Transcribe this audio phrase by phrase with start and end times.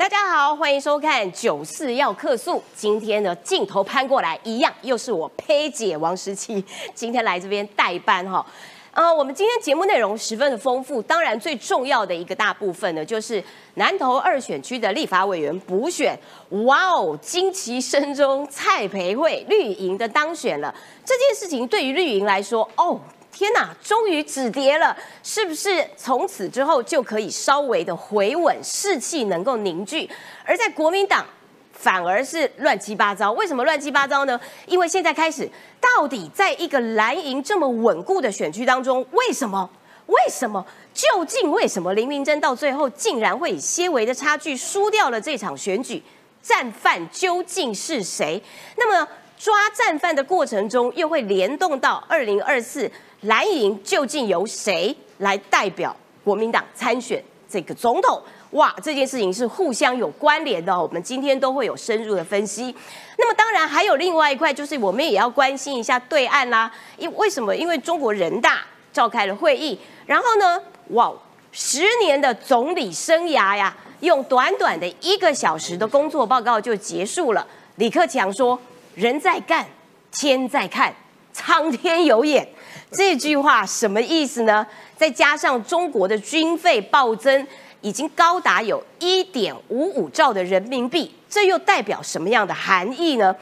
[0.00, 2.56] 大家好，欢迎收看《九四要客诉》。
[2.74, 6.64] 今天的镜头攀过来，一样又是我佩姐王十七，
[6.94, 8.44] 今天来这边代班哈。
[8.92, 13.44] 呃，我们今天节目内容十分的丰富，当然最重要的一个大部分呢，就是
[13.74, 16.18] 南投二选区的立法委员补选。
[16.64, 20.74] 哇哦，惊奇声中蔡培慧绿营的当选了，
[21.04, 22.98] 这件事情对于绿营来说，哦。
[23.32, 30.08] 天呐，终于止跌了，是不是从此之后就可以稍微的回稳，士气能够凝聚？
[30.44, 31.24] 而在国民党
[31.72, 34.38] 反而是乱七八糟，为什么乱七八糟呢？
[34.66, 35.48] 因为现在开始，
[35.80, 39.70] 到底在一个蓝营这么稳固的选区当中，为什么？
[40.06, 40.66] 为什么？
[40.92, 46.02] 究竟为什么林明珍到最后竟然会以些微的差距输掉了这场选举？
[46.42, 48.42] 战犯究竟是谁？
[48.76, 52.90] 那么抓战犯的过程中，又会联动到二零二四？
[53.22, 58.22] 蓝营究竟由谁来代表国民党参选这个总统？
[58.52, 60.76] 哇，这件事情是互相有关联的。
[60.76, 62.74] 我们今天都会有深入的分析。
[63.16, 66.72] 那么，当然还有另外一块，就是我们也要关心一下对岸啦。
[66.96, 67.54] 因为什么？
[67.54, 68.62] 因为中国人大
[68.92, 71.12] 召开了会议，然后呢，哇，
[71.52, 77.46] 十年的总理生涯呀，用短短的一个小时的工作报告就结束了。
[77.76, 78.58] 李克强说
[78.96, 79.64] ：“人在干，
[80.10, 80.92] 天在看，
[81.32, 82.48] 苍天有眼。”
[82.92, 84.66] 这句话什么意思呢？
[84.96, 87.46] 再加上中国的军费暴增，
[87.80, 93.34] 已经高达有一点五五兆的人民币，这又代表什么样的含义呢？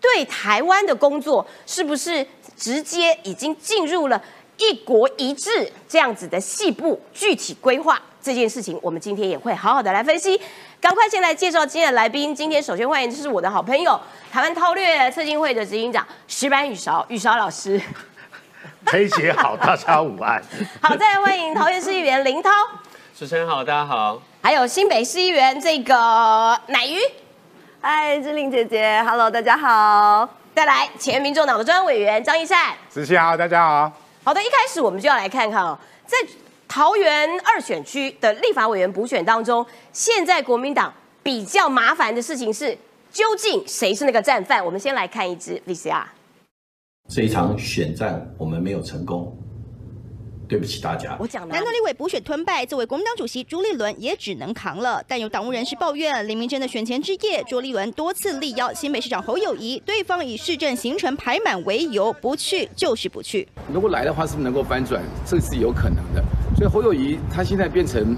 [0.00, 4.20] 对台湾的工作，是不是直接已经进入了
[4.58, 8.00] 一国一制这样子的细部具体规划？
[8.20, 10.38] 这件事情，我们今天也会好好的来分析。
[10.80, 12.34] 赶快先来介绍今天的来宾。
[12.34, 13.98] 今天首先欢迎就是我的好朋友，
[14.32, 17.80] 台湾韬略策进会的执行长石板宇韶，宇韶老师。
[18.86, 20.40] 裴姐好，大家午安。
[20.80, 22.50] 好，再来欢迎桃园市议员林涛。
[23.18, 24.22] 主持人好，大家好。
[24.40, 25.94] 还有新北市议员这个
[26.68, 26.98] 奶鱼。
[27.80, 30.28] 嗨，志玲姐姐，Hello，大家好。
[30.54, 32.74] 再来前民众党的专委员张一善。
[32.92, 33.92] 主持人好，大家好。
[34.22, 36.16] 好的，一开始我们就要来看看哦，在
[36.68, 40.94] 桃园二选区的立法委员补选当中，现在国民党
[41.24, 42.78] 比较麻烦的事情是，
[43.10, 44.64] 究竟谁是那个战犯？
[44.64, 46.04] 我们先来看一支 VCR。
[47.08, 49.32] 这一场选战我们没有成功，
[50.48, 51.16] 对不起大家。
[51.20, 55.00] 我讲南投立委补选吞败，作为国民党主席朱立伦也只能扛了。
[55.06, 63.46] 但有党务人士抱怨，林明真的选前之夜，朱立伦多次力邀新北市长侯友谊，对方以市政行程排满为由不去，就是不去。
[63.72, 65.00] 如果来的话，是不是能够翻转？
[65.24, 66.24] 这是有可能的。
[66.56, 68.16] 所以侯友谊他现在变成。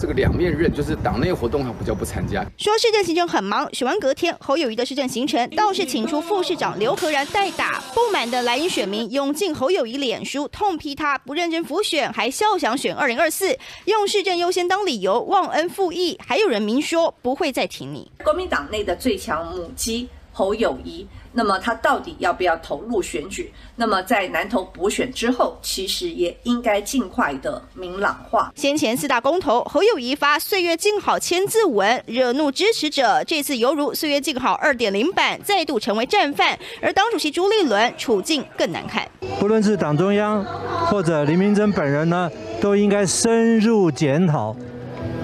[0.00, 2.42] 这个两面刃就是党内活动他比较不参加。
[2.56, 7.82] 说市政行程很忙，选完隔天侯友谊的市政行程倒是请出副市长刘和然代打。
[7.92, 13.54] 不满的蓝营选民涌进侯友谊脸书，痛批他不认真辅选，还笑想选二零二四，
[13.84, 16.18] 用市政优先当理由忘恩负义。
[16.26, 18.10] 还有人明说不会再挺你。
[18.24, 20.08] 国民党内的最强母鸡
[20.40, 21.06] 侯友谊。
[21.32, 23.52] 那么他到底要不要投入选举？
[23.76, 28.50] 那么在南投补选之后，其实也应该尽快的明朗化。
[28.56, 33.22] 先前四大公投，侯友谊发“岁月静好”签字文，惹怒支持者。
[33.22, 36.58] 这次犹如“岁月静好”二点零版，再度成为战犯。
[36.80, 39.06] 而党主席朱立伦处境更难看。
[39.38, 40.42] 不论是党中央
[40.88, 42.28] 或者林明珍本人呢，
[42.60, 44.56] 都应该深入检讨，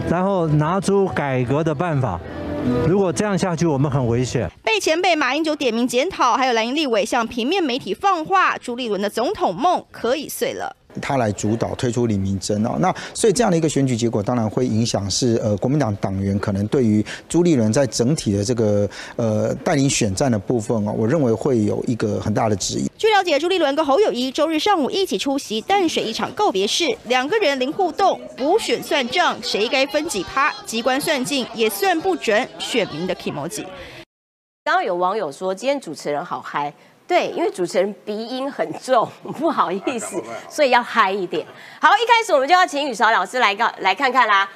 [0.09, 2.21] 然后拿出改革的办法。
[2.87, 4.51] 如果这样下去，我们很危险。
[4.63, 10.77] 被前辈马英九点名检讨，还有蓝营立委向平面媒体放话，朱立伦的总统梦可以碎了。
[11.01, 22.91] 他来主导推出李明珍哦，那所以这样的一个选举结果，当然会影响是呃国民党党员可能对于朱立伦在整体的这个呃带领选战的部分哦，我认为会有一个很大的质疑。
[22.99, 33.65] 据了解，朱立伦跟侯友谊周日上午一起出席淡水一场告别式，两个人零互动，补选算账，谁该分几趴，机关算尽也算不准选民的 emoji。
[34.65, 36.73] 刚刚有网友说，今天主持人好嗨。
[37.09, 39.09] 对，因为主持人鼻音很重，
[39.39, 41.47] 不好意思，所以要嗨一点。
[41.81, 44.49] 好，一开始我们就要请雨韶老师来告来看看啦。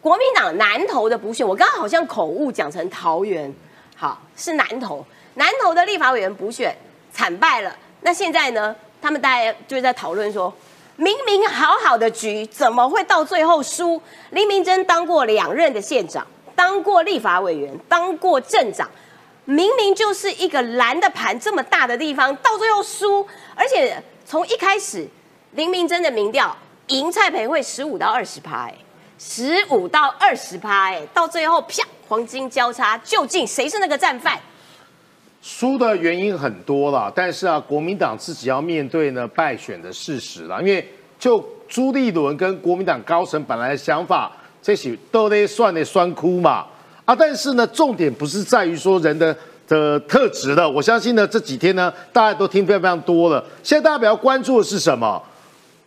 [0.00, 3.52] 国民党南投的补选，我刚刚好像口误讲成桃园，
[3.94, 5.04] 好是南投，
[5.34, 6.74] 南投的立法委员补选
[7.12, 7.76] 惨败了。
[8.00, 10.50] 那现在呢，他们大家就在讨论说，
[10.96, 14.00] 明明好好的局，怎么会到最后输？
[14.30, 18.88] 林明珍当过两任的县长，当过立法委员，当过镇长。
[19.48, 23.96] 明明就是一个蓝的盘这么大的地方，到最后输，而且
[24.26, 25.08] 从一开始
[25.52, 26.54] 林明真的民调
[26.88, 28.74] 赢蔡培慧十五到二十趴，哎，
[29.18, 34.38] 十五到二十趴，哎，到最后啪黄金交叉，究竟谁是那个战犯？
[35.40, 40.86] 输的原因很多了，但是啊，国民党自己要面对呢败选的事实了，因为
[41.18, 44.30] 就朱立伦跟国民党高层本来的想法，
[44.60, 46.66] 这些都得算得酸哭嘛。
[47.08, 47.16] 啊。
[47.18, 49.34] 但是呢，重点不是在于说人的
[49.66, 50.68] 的特质了。
[50.68, 53.42] 我相信呢，这几天呢，大家都听非常非常多了。
[53.62, 55.22] 现在大家比较关注的是什么？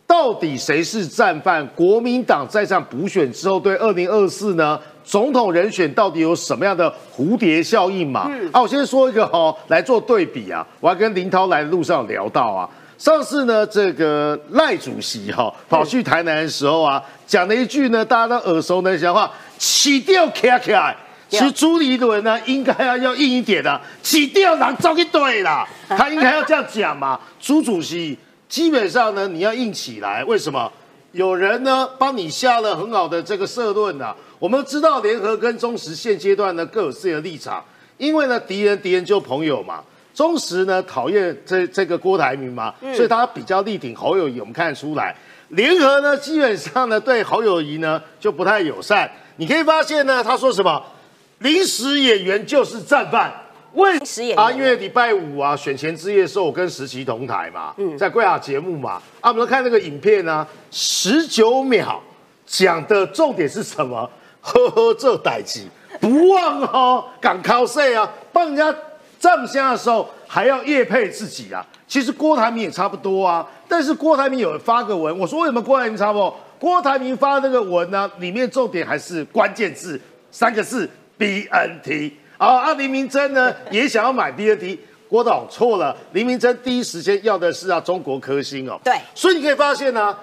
[0.04, 1.66] 到底谁是战犯？
[1.68, 8.30] 国民党在上补选之后，对二零二四呢总统人选到底有什么样的蝴蝶效应嘛？
[8.52, 10.66] 啊，我先说一个哈，来做对比啊。
[10.80, 20.94] 我还跟林涛来的路上聊到啊，上次呢，这个赖主席哈跑去台南的时候啊，讲了一句呢，大家都耳熟能详话：起掉卡卡。
[21.32, 27.18] 其实朱立伦呢，应该要要硬一点的，起掉人走一对啦， 他应该要这样讲嘛。
[27.40, 28.18] 朱主席。
[28.48, 30.22] 基本上呢，你要硬起来。
[30.24, 30.70] 为什么？
[31.12, 34.14] 有人呢帮你下了很好的这个社论呐。
[34.38, 37.64] 我们知道联合跟中实现阶段呢各有自己的立场，
[37.96, 39.82] 因为呢敌人敌人就朋友嘛。
[40.12, 44.38] 中实呢讨厌这这个郭台铭嘛，所以他比较力挺侯友谊。
[44.38, 45.16] 我们看得出来，
[45.48, 49.10] 联合呢基本上呢对侯友谊呢就不太友善。
[49.36, 50.82] 你可以发现呢，他说什么
[51.42, 53.32] 临时演员就是战犯。
[53.74, 53.96] 为
[54.36, 61.98] 啊，因为礼拜五啊，选前之夜的时候，我跟石琪同台嘛，嗯在贵雅节目嘛，啊，我们看那个影片啊，十九秒
[62.46, 64.10] 讲的重点是什么？
[64.44, 65.68] 呵呵，这代机
[66.00, 68.06] 不忘哦，敢靠谁啊？
[68.30, 68.74] 帮人家
[69.18, 71.64] 站下的时候还要夜配自己啊？
[71.88, 76.36] 其实郭台铭也差不多啊，但是郭台铭有发个文，我说为什么郭台铭差不多？
[76.58, 79.98] 郭台铭发那个文呢，里面重点还是关键字
[80.30, 80.88] 三个字
[81.22, 82.12] BNT。
[82.36, 88.80] 好，啊，黎明真呢 也想要买 B N T，郭董错了，黎明真第一时间要的是啊中国科兴哦。
[88.82, 90.16] 对，所以你可以发现呢，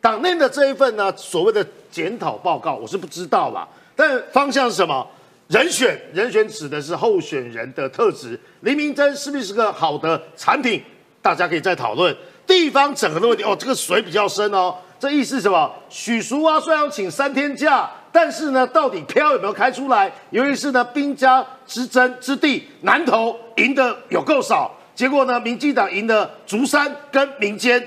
[0.00, 5.06] 党内的这一份呢所谓的检讨报告，我是不知道啦，但方向是什么？
[5.48, 10.82] 人选，人选指的是候选人的特质，黎明真是不是个好的产品？
[11.20, 12.16] 大家可以再讨论
[12.46, 15.70] 地方整合的问题哦，这个水比较深哦，这意思是什么？
[15.90, 17.90] 许淑啊，虽然要请三天假。
[18.12, 20.10] 但是呢，到底票有没有开出来？
[20.30, 27.86] 尤其是呢，兵家之争之地，南投赢的有够少，结果呢，民进党赢的竹山跟民间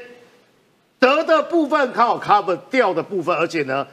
[0.99, 3.85] 得的部分刚好 cover 掉的部分，而且呢，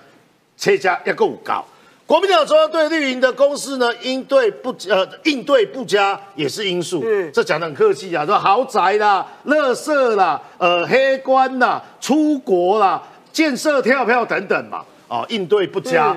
[0.56, 1.64] 车价要够高。
[2.06, 7.02] 国民党中央对绿营的攻势呢，应对不呃应对不佳也是因素。
[7.04, 13.00] 嗯，这讲的很客气啊，说豪宅啦、乐色啦、呃黑官啦、出国啦、
[13.32, 14.84] 建设跳票等等嘛。
[15.10, 16.16] 哦，应对不佳。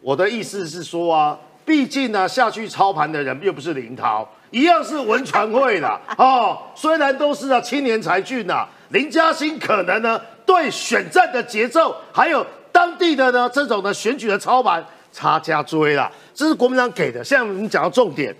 [0.00, 6.56] 我的意思是说啊，毕竟呢，下去操盘的人又不是林涛，一样是文传会的哦。
[6.76, 16.08] 虽然都是啊青年才俊呐，林嘉欣可能呢对选战的节奏，还有当地的呢这种的选举的操盘差加追了。
[16.32, 17.24] 这是国民党给的。
[17.24, 18.32] 现在我们讲到重点，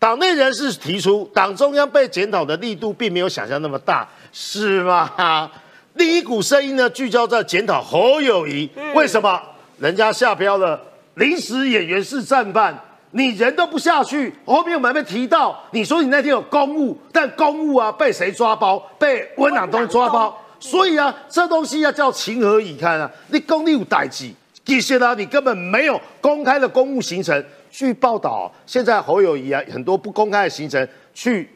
[0.00, 5.48] 党内人士提出，党中央被检讨的力度并没有想象那么大，是吗？
[5.96, 9.40] 另一股声音呢，聚焦在检讨侯友谊，为什么
[9.78, 10.80] 人家下标了？
[11.14, 12.78] 临时演员是战犯，
[13.12, 14.32] 你人都不下去。
[14.44, 18.78] 后面我们还没提到，你说你那天有公务，但公务啊被谁抓包？
[18.98, 20.38] 被温朗东抓包。
[20.60, 23.10] 所以啊，这东西要叫情何以堪啊！
[23.28, 24.34] 你公立有代级，
[24.64, 27.42] 其实呢，你根本没有公开的公务行程。
[27.70, 31.48] 据报道，现在侯友谊啊，很多不公开的行程去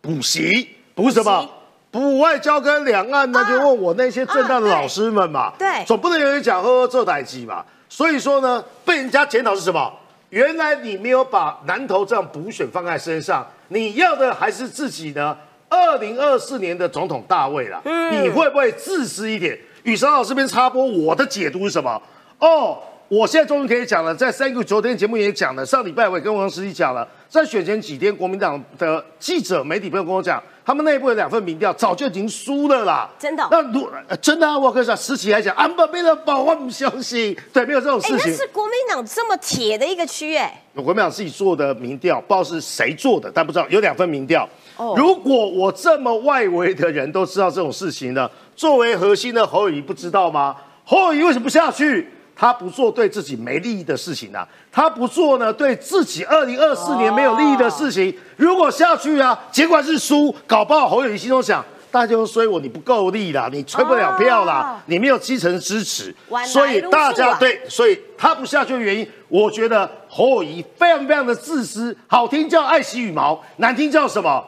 [0.00, 1.48] 补习，补什么？
[1.90, 5.52] 补外交跟两岸，那就问我那些正大的老师们嘛。
[5.58, 7.64] 对，总不能有人讲呵呵这台机嘛。
[7.88, 9.92] 所以说呢，被人家检讨是什么？
[10.28, 15.36] 原来你没有把南投这样补选放在身上，你要的还是自己呢？
[15.70, 17.80] 二零二四年的总统大位了，
[18.12, 19.58] 你会不会自私一点？
[19.84, 22.00] 雨生老师边插播，我的解读是什么？
[22.38, 22.78] 哦。
[23.08, 33.08] 我现在终于可以讲了，在三个昨天节目也讲了，上礼拜我也跟王石一讲了，在选前几天，国民党的记者、媒体朋友跟我讲，他们内部有两份民调早就已经输了啦。
[33.18, 33.48] 真的？
[33.50, 33.88] 那如
[34.20, 34.58] 真的啊？
[34.58, 37.34] 我跟你讲，实习来讲，安保被人保，我不相信。
[37.54, 38.30] 对，没有这种事情。
[38.30, 40.62] 那是国民党这么铁的一个区，哎。
[40.74, 44.46] 国民党自己做的民调，不知道是谁做的，但不知道有两份民调。
[44.76, 44.92] 哦。
[44.94, 50.54] 如果我这么外围的人都知道这种事情呢，作为核心的侯友谊不知道吗？
[50.84, 52.06] 侯友谊为什么不下去？
[52.40, 58.16] 他不做对自己没利益的事情啊，他不做呢对自己二零二四年没有利益的事情。
[58.36, 66.14] 如果下去啊，尽管是输，搞不好侯友谊心中想，大家都说我你不够力啦，你吹不了票啦，你没有基层支持，
[66.46, 74.44] 所以大家对，所以他不下去的原因，我觉得侯友谊非常非常的自私，好听叫爱惜羽毛，难听叫什么？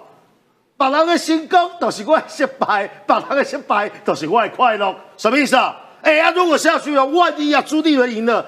[0.77, 5.75] 把他的成功都是我失败，把他的失败都是我快乐，什么意思啊？
[6.03, 8.45] 哎呀，如果下去了，万一啊朱棣伦赢了，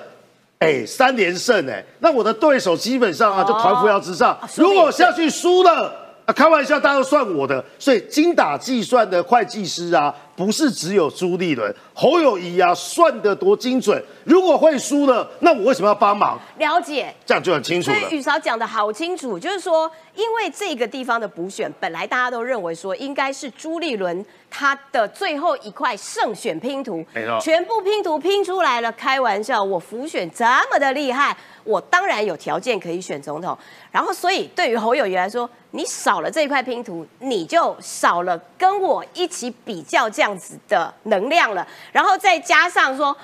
[0.58, 4.38] 哎三连胜哎，那我的对手基本上啊就团扶摇直上。
[4.56, 7.64] 如果下去输了，啊开玩笑，大家都算我的。
[7.78, 14.02] 所以精打计算的会计师啊，不是只有朱立伦，侯友谊啊，算得多精准。
[14.24, 16.38] 如果会输了，那我为什么要帮忙？
[16.58, 17.98] 了解，这样就很清楚了。
[17.98, 28.92] 所以宇韶讲的好清楚，就是说，因为这个地方的补选，本来大家都认为说应该是朱立伦他的最后一块胜选拼图，没错全部拼图拼出来了。
[28.92, 33.56] 开玩笑，我浮选这么的厉害，我当然有条件可以选总统。
[33.90, 41.66] 然后，所以对于侯友谊来说，你少了这一块拼图，你就少了跟我一起比较这样子的能量了。
[41.92, 43.16] 然后再加上说，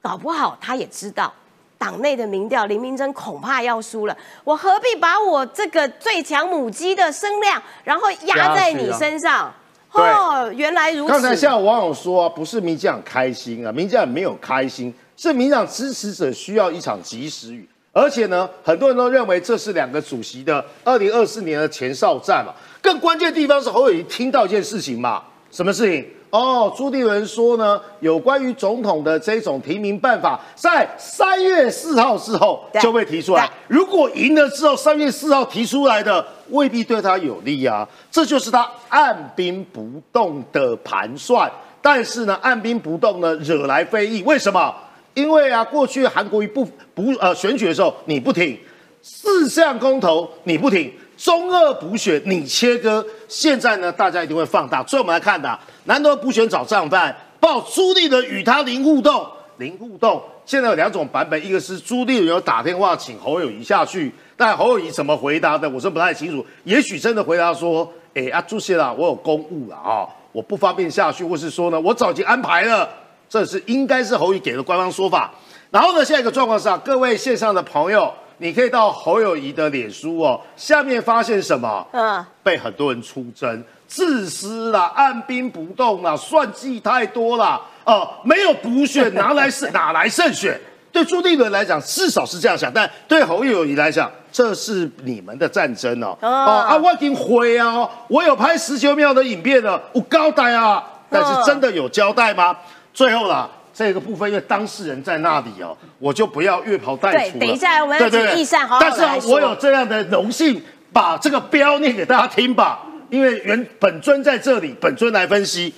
[0.00, 1.32] 搞不好他也知道。
[1.78, 4.14] 党内的民调，林明珍恐怕要输了。
[4.44, 9.50] 我何必把我这个最强母鸡的声量，然后压在你身上？
[9.90, 11.10] 对哦，原来如此。
[11.10, 17.68] 刚才像有网友说啊，不是民进党开心啊，民进党没有开心，是民进党支持者需要一场及时雨。
[17.92, 22.54] 而且呢，很多人都认为这是两个主席的二零二四年的前哨战嘛。
[22.80, 26.06] 更关键的地方是侯友谊听到一件事情嘛，什么事情？
[26.30, 33.50] 哦，朱立伦说呢，有关于总统的这种提名办法，在三月四号之后就会提出来。
[33.68, 41.50] 如果赢了之后，三月四号提出来的未必对他有利啊，这就是他按兵不动的盘算。
[41.82, 44.22] 但是呢，按兵不动呢，惹来非议。
[44.22, 44.74] 为什么？
[45.20, 48.58] 因为啊，过去韩国瑜不不呃选举的时候你不挺，
[49.02, 54.82] 四项公投你不挺，中二补选你切割，现在呢大家一定会放大。
[54.86, 59.26] 所以我们来看的、啊，南投补选找账犯，报朱立伦与他零互动，
[59.58, 60.22] 零互动。
[60.46, 66.44] 现在有两种版本，一个是朱立有打电话请侯友谊下去，但侯友谊怎么回答的，我是不太清楚。
[66.64, 72.88] 也许真的回答说，哎啊朱先啦，我有公务了啊，我不方便下去，或是说呢，我早已经安排了。
[73.30, 75.30] 这是应该是侯友宜给的官方说法。
[75.70, 81.86] 然后呢，下一个状况是啊，各位线上的朋友，你可以到侯友谊的脸书哦，下面发现什么？
[81.92, 90.60] 嗯，被很多人出征，自私啦，按兵不动啦，算计太多啦，哦、没有补选， 拿来是哪来胜选？
[90.90, 96.18] 对朱立伦来讲，至少是这样想，但对侯友谊来讲，这是你们的战争哦。
[96.20, 102.56] 哦哦啊，我已经回啊，我有拍十九秒的影片了，我交代啊，但是真的有交代吗？
[102.92, 107.40] 最后啦，这个部分因为当事人在那里哦，我就不要越跑带对出了。
[107.40, 115.72] 等一下我们要对对对请易善好好但是我有这样的荣幸，把这个标念给大家听吧，因为原本尊在这里，本尊来分析。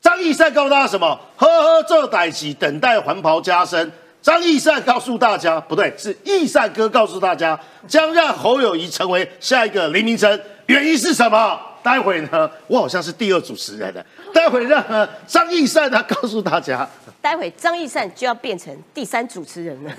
[0.00, 1.18] 张义善告诉大家什么？
[1.36, 3.90] 呵呵，这歹起，等待黄袍加身。
[4.22, 10.40] 张义善告诉大家，不对，是义善哥告诉大家，将让侯友谊成为下一个黎明真。
[10.66, 11.60] 原因是什么？
[11.82, 14.06] 待会呢，我好像是第二主持人了。
[14.32, 16.88] 待会让张义善他告诉大家。
[17.20, 19.90] 待会张义善就要变成第三主持人了。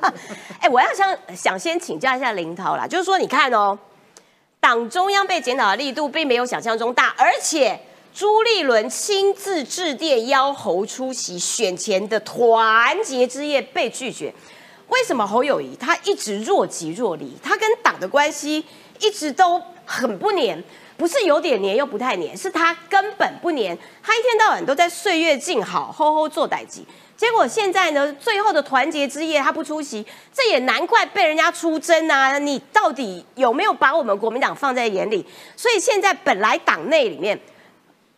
[0.60, 3.78] 哎、我要想想先请教一下林涛啦，就是说你看哦，
[4.60, 7.80] 党中央被检讨的力度并没有想象中大，而且
[8.14, 14.32] 朱立伦亲自致电邀侯出席选前的团结之夜被拒绝。
[14.88, 17.32] 为什么侯友谊他一直若即若离？
[17.42, 18.62] 他跟党的关系
[19.00, 20.62] 一直都很不黏，
[20.98, 23.76] 不是有点黏又不太黏，是他根本不黏。
[24.02, 26.84] 他一天到晚都在岁月静好，吼吼做歹机。
[27.16, 30.04] 结果现在呢，最后的团结之夜他不出席，
[30.34, 32.38] 这也难怪被人家出征啊！
[32.38, 35.24] 你到底有没有把我们国民党放在眼里？
[35.56, 37.38] 所以现在本来党内里面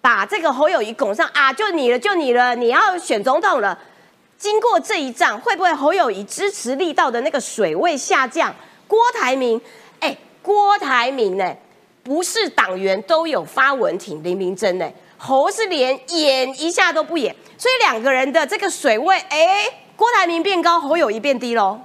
[0.04, 3.78] 把这个侯友谊拱上啊，就你了，就你了，你要选总统了。
[4.36, 8.54] 经过这一仗，会不会侯友谊支持力道的那个水位下降？
[8.86, 9.58] 郭台铭，
[10.00, 11.56] 哎，郭台铭呢，
[12.02, 19.64] 不是党员都有发文挺林明珍呢，侯是连演一下都不演，所以两个人的这个水位，哎，
[19.96, 21.80] 郭台铭变高，侯友谊变低喽。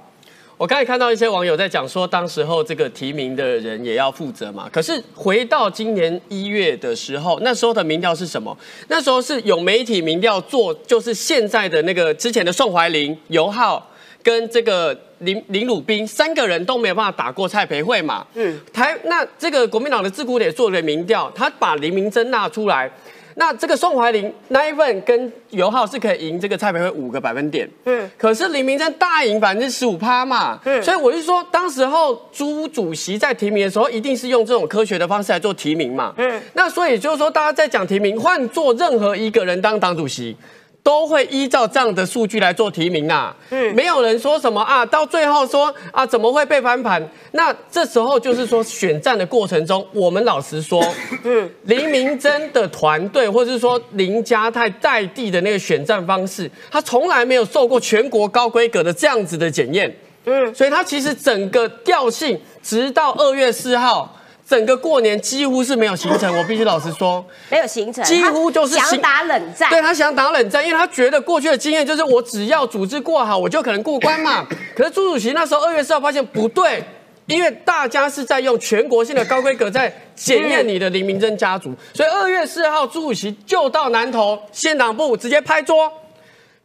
[0.60, 4.68] 我刚才看到一些网友在讲说，当时候这个提名的人也要负责嘛。
[4.70, 8.54] 可是回到今年一月的时候，那时候的民调是什么？
[8.88, 13.90] 那时候是有媒体民调做，就是现在的那个之前的宋怀林、尤浩
[14.22, 18.26] 跟这个林林鲁宾三个人都没有办法打过蔡培慧嘛。
[18.34, 22.92] 嗯，台那这个国民党的自古也做了民调，他把林明珍纳出来。
[23.40, 40.36] 那这个宋怀林那一份跟尤浩是可以赢这个蔡培慧五个百分点，嗯，可是林明珍大赢百分之十五趴嘛，嗯，所以我就说，当时候朱主席在提名的时候，一定是用这种科学的方式来做提名嘛，嗯，那所以就是说，大家在讲提名，换做任何一个人当党主席。
[40.82, 47.06] 都会依照这样的数据来做提名啊、嗯，没有人说什么啊，到最后说啊怎么会被翻盘？
[47.32, 50.82] 那这时候就是说选战的过程中，我们老实说，
[51.24, 59.94] 嗯，林明珍的团队或者是说林家泰在地的那个选战方式，他从来没有受过全国高规格的这样子的检验，
[60.24, 64.16] 嗯，所以他其实整个调性，直到二月四号。
[64.50, 69.70] 整个过年几乎是没有行程， 我必须老实说，没有行程，几乎就是想打冷战。
[69.70, 74.44] 对他想打冷战，因为他觉得过去的经验就是我只要组织过好，我就可能过关嘛。
[74.74, 76.82] 可是朱主席那时候二月四号发现不对，
[77.26, 85.92] 因为大家是在用全国性的高规格在检验你的林明珍家族，所以二月四号朱主席就到南投县党部直接拍桌，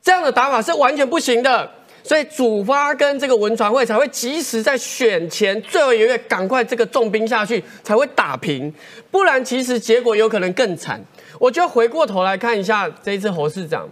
[0.02, 1.70] 这样的打法是完全不行的。
[2.06, 8.72] 所以主发跟这个文传会才会及时在选前最后一个月赶快这个重兵下去，才会打平，
[9.10, 11.04] 不然其实结果有可能更惨。
[11.40, 13.90] 我就回过头来看一下这一次侯市长，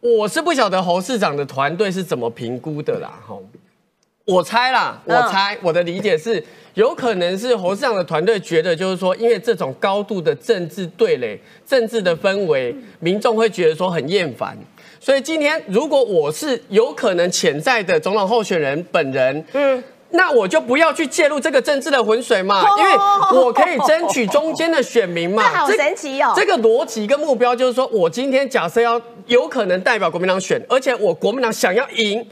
[0.00, 3.38] 我是不晓得侯市长的团队是怎么评估的啦，哈。
[4.26, 6.42] 我猜啦，我猜我的理解是，
[6.72, 14.56] 有可能是侯市长的团队觉得，就是说，因为这种高度的政治对垒、政治的氛围，民众会觉得说很厌烦。
[15.04, 22.90] 所以今天如果我是有可能潜在的总统候选人本人，嗯，那我就不要去介入这个政治的浑水嘛，因为
[23.38, 25.42] 我可以争取中间的选民嘛。
[25.52, 26.32] 这好神奇哦！
[26.34, 32.26] 这个逻辑跟目标就是说，我今天假设要有可能代表国民党选，而且我国民党想要赢。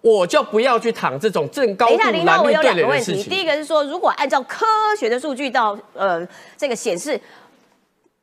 [0.00, 3.22] 我就不要去躺这种正高度蓝绿对垒的事情。
[3.30, 4.66] 第一个是说，如果按照科
[4.98, 6.26] 学的数据到呃
[6.56, 7.16] 这个显示，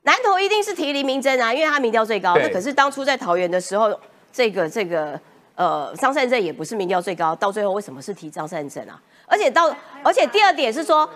[0.04, 2.36] 南投一定是提黎明真啊，因为他民调最高。
[2.36, 3.98] 那可是当初在桃园的时候，
[4.32, 5.20] 这个这个
[5.56, 9.00] 呃张善政也不是民调最高，到最后为什么是提张善政啊？
[9.26, 11.08] 而且到而且第二点是说，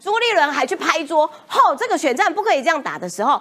[0.00, 3.40] 朱立伦还去拍桌，吼这个选战不可以这样打的时候，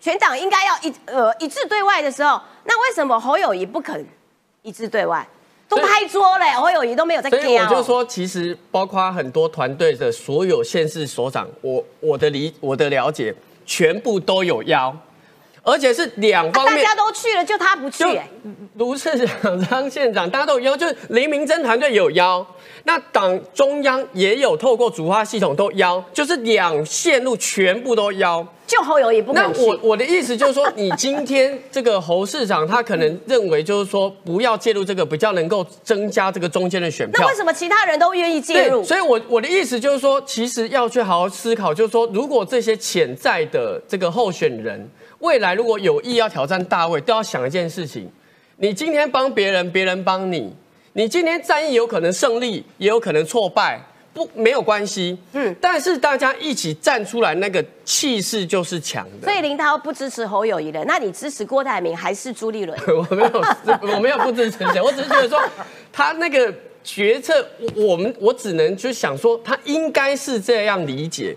[0.00, 4.04] 全党应该要一呃一致对外的时候，那为什么侯友谊不肯
[4.62, 5.26] 一致对外？
[5.68, 7.28] 都拍桌嘞，侯友谊都没有在。
[7.28, 13.34] 所以我就说，其实包括很多团队的所有县市所长，我我的理我的了解，
[13.66, 14.96] 全部都有腰，
[15.66, 16.76] 而且是两方面。
[16.76, 18.04] 大家都去了，就他不去。
[18.76, 22.46] 卢市长、张县长，大家都有邀，就是黎明珍团队有邀。
[22.84, 28.46] 那党中央也有透过主化系统都邀，就是两线路全部都邀。
[28.64, 37.20] 就侯友也不那我我的意思就是说，你今天这个侯市长他可能认为就是说不要介入这个，比较能够增加这个中间的选票。
[37.24, 38.82] 那为什么其他人都愿意介入？
[38.82, 44.88] 所以，我我的意思就是说，其实要去好好思考，就是说，如果这些潜在的这个候选人
[45.26, 48.08] 未来如果有意要挑战大位，都要想一件事情：
[48.58, 50.52] 你今天帮别人，别人帮你；
[50.92, 53.80] 你今天战役有可能胜利，也有可能挫败。
[54.14, 59.26] 不没有关系，嗯，但是大家一起站出来，那个气势就是强的。
[59.28, 62.78] 所以林涛不支持侯友谊的，那你支持郭台铭还是朱立伦？
[62.88, 65.38] 我没有，我没有不支持谁，我只是觉得说
[65.92, 66.50] 他那个
[66.82, 71.36] 决策，我们我只能就想说他应该是这样理解。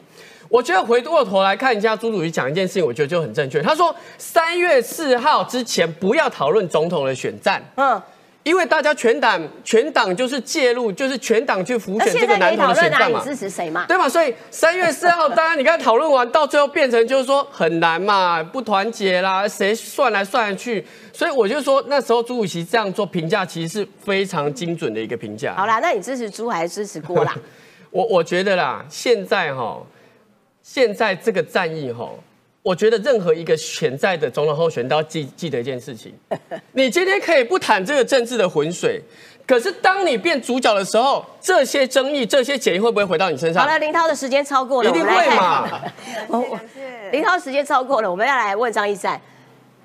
[0.49, 3.62] 我觉得回过头来看一下朱主席讲一件事情，我觉得就很正确。
[3.62, 8.01] 他说三月四号之前不要讨论总统的选战，嗯。
[8.43, 13.85] 因为大家全党全党就是介入，就是全党去浮选这个南投的选战嘛，支持谁嘛？
[13.85, 14.07] 对嘛？
[14.07, 20.83] 所以三月四号，当然你看讨论完，到最后变成就是说很难嘛，不团结啦，谁算来算去？
[21.13, 25.53] 所以我就说那时候朱主席这样做评价，其实是非常精准的一个评价。
[25.53, 27.35] 好啦，那你支持朱还是支持郭啦？
[27.91, 29.77] 我我觉得啦，现在哈，
[30.71, 32.08] 现在这个战役哈。
[32.62, 36.13] 我觉得任何一个潜在的总统候选人都要记记得一件事情：
[36.73, 39.01] 你今天可以不谈这个政治的浑水，
[39.47, 43.63] 可是当你变主角的时候，这些争议、这些解议会不会回到你身上？
[43.63, 45.67] 好了，林涛的时间超过了，一定会嘛？
[47.12, 49.19] 林涛时间超过了，我们要来问张一善：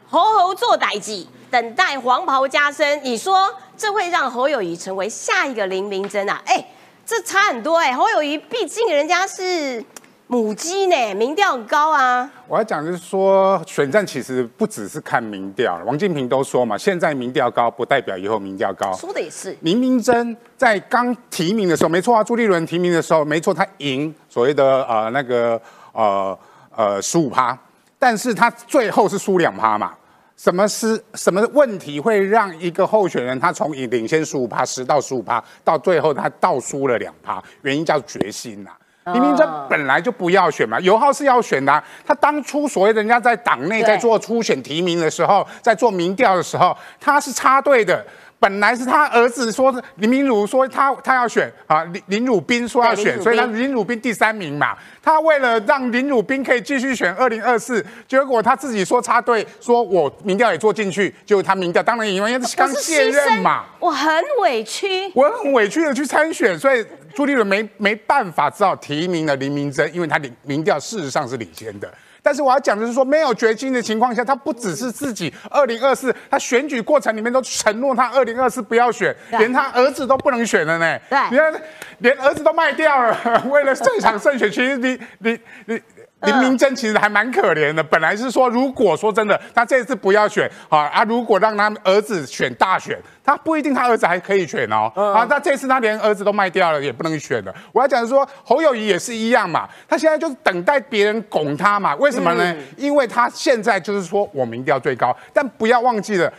[0.06, 6.42] 侯侯做歹计，等待黄袍加身，你说这会让侯友谊成为下一个林明珍啊？
[6.44, 6.66] 哎，
[7.06, 7.94] 这差很多哎！
[7.94, 9.82] 侯友谊毕竟人家是。
[10.26, 11.14] 母鸡呢？
[11.14, 12.28] 民调很高啊！
[12.48, 15.78] 我要讲就是说，选战其实不只是看民调。
[15.84, 18.90] 王金平都说嘛，现在民调高不代表以后民调高。
[18.94, 19.54] 说的也是。
[19.60, 25.60] 林明珍在刚提名的时候，没错啊，朱立伦提名的时候，没错，他赢所谓的呃那个
[25.92, 26.36] 呃
[26.74, 27.56] 呃十五趴，
[27.98, 29.92] 但是他最后是输两趴嘛。
[30.36, 37.40] 什么是什么问题会让一个候选人他从领领先十五趴十到十五趴，到最后他倒输了两趴？
[37.62, 38.70] 原因叫决心呐。
[39.12, 41.84] 林明这本来就不要选嘛，尤浩是要选的。
[42.06, 48.04] 他当初所谓人家在党内在做初选提名的时候，在做民调的时候，他是插队的。
[48.38, 54.76] 本来是他儿子说林明儒说他他要选啊，林林汝斌说要选，所以他林汝斌第三名嘛。
[55.02, 71.92] 他为了让林汝斌可以继续选二零二四，结果他自己说插队，说我民调也做进去，结果他民调当然因为刚卸任嘛，我很委屈，我很委屈的去参选，所以朱立伦没没办法，只好提名了林明珍，因为他民民调事实上是领先的。
[72.24, 80.98] 但是我要讲的是说，没有决心的情况下，他不只是自己二零二四，他选举过程里面都承诺他二零二四不要选，连他儿子都不能选了呢。
[81.10, 81.52] 对，你看，
[81.98, 85.82] 连儿子都卖掉了， 为了这场胜选，其实你你你。
[86.24, 97.54] 林明珍其实还蛮可怜的，本来是说，如果说真的，他这次不要选啊啊，如果让他儿子选大选，他不一定他儿子还可以选哦啊，那这次他连儿子都卖掉了，也不能选了。
[97.72, 102.56] 我要讲说，侯友谊也是一样嘛，他现在就是等待别人拱他嘛，为什么呢？
[102.76, 106.32] 因为他现在就是说我民调最高，但不要忘记了，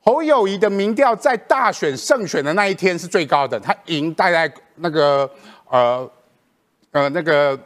[0.00, 5.28] 侯友谊的民调在大选胜选的那一天是最高的，他赢大概那个
[5.68, 6.10] 呃
[6.92, 7.58] 呃那个。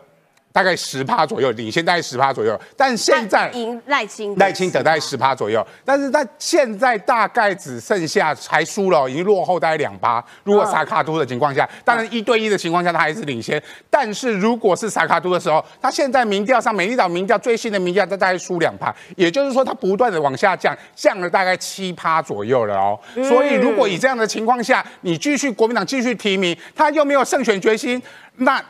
[0.53, 10.23] 大概十趴左右，领先大概十趴左右，但现在赢赖清赖清德大概十趴左右，但是他现在大概只剩下才输了，已经落后大概两趴。
[10.45, 22.99] 如果萨卡都的情况下，当然一对一的情况下他还是领先，但是如果是萨卡都的时候，他现在民调上美丽岛民调最新的民调他大概输两趴，也就是说他不断的往下降，降了大概七趴左右了哦。
[23.27, 28.01] 所以如果以这样的情况下，你继续国民党继续提名，他又没有胜选决心，
[28.37, 28.63] 那。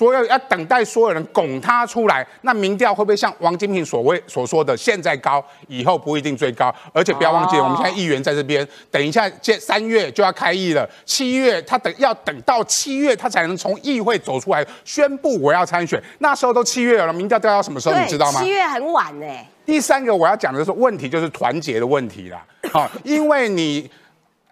[0.00, 6.74] 所有要等待所有人拱他出来，那民调会不会像王金平所谓所说的现在高，以后不一定最高？
[6.94, 16.02] 而且不要忘记，我们现在议员在这边，等一下这三月就要开议了，七月他等要等到七月，他才能从议会走出来宣布我要参选。
[16.20, 17.94] 那时候都七月了，民调调到什么时候？
[18.00, 18.40] 你知道吗？
[18.42, 19.26] 七月很晚呢。
[19.66, 22.42] 第三个我要讲的是问题，就是团结的问题啦。
[22.72, 23.90] 好，因为你。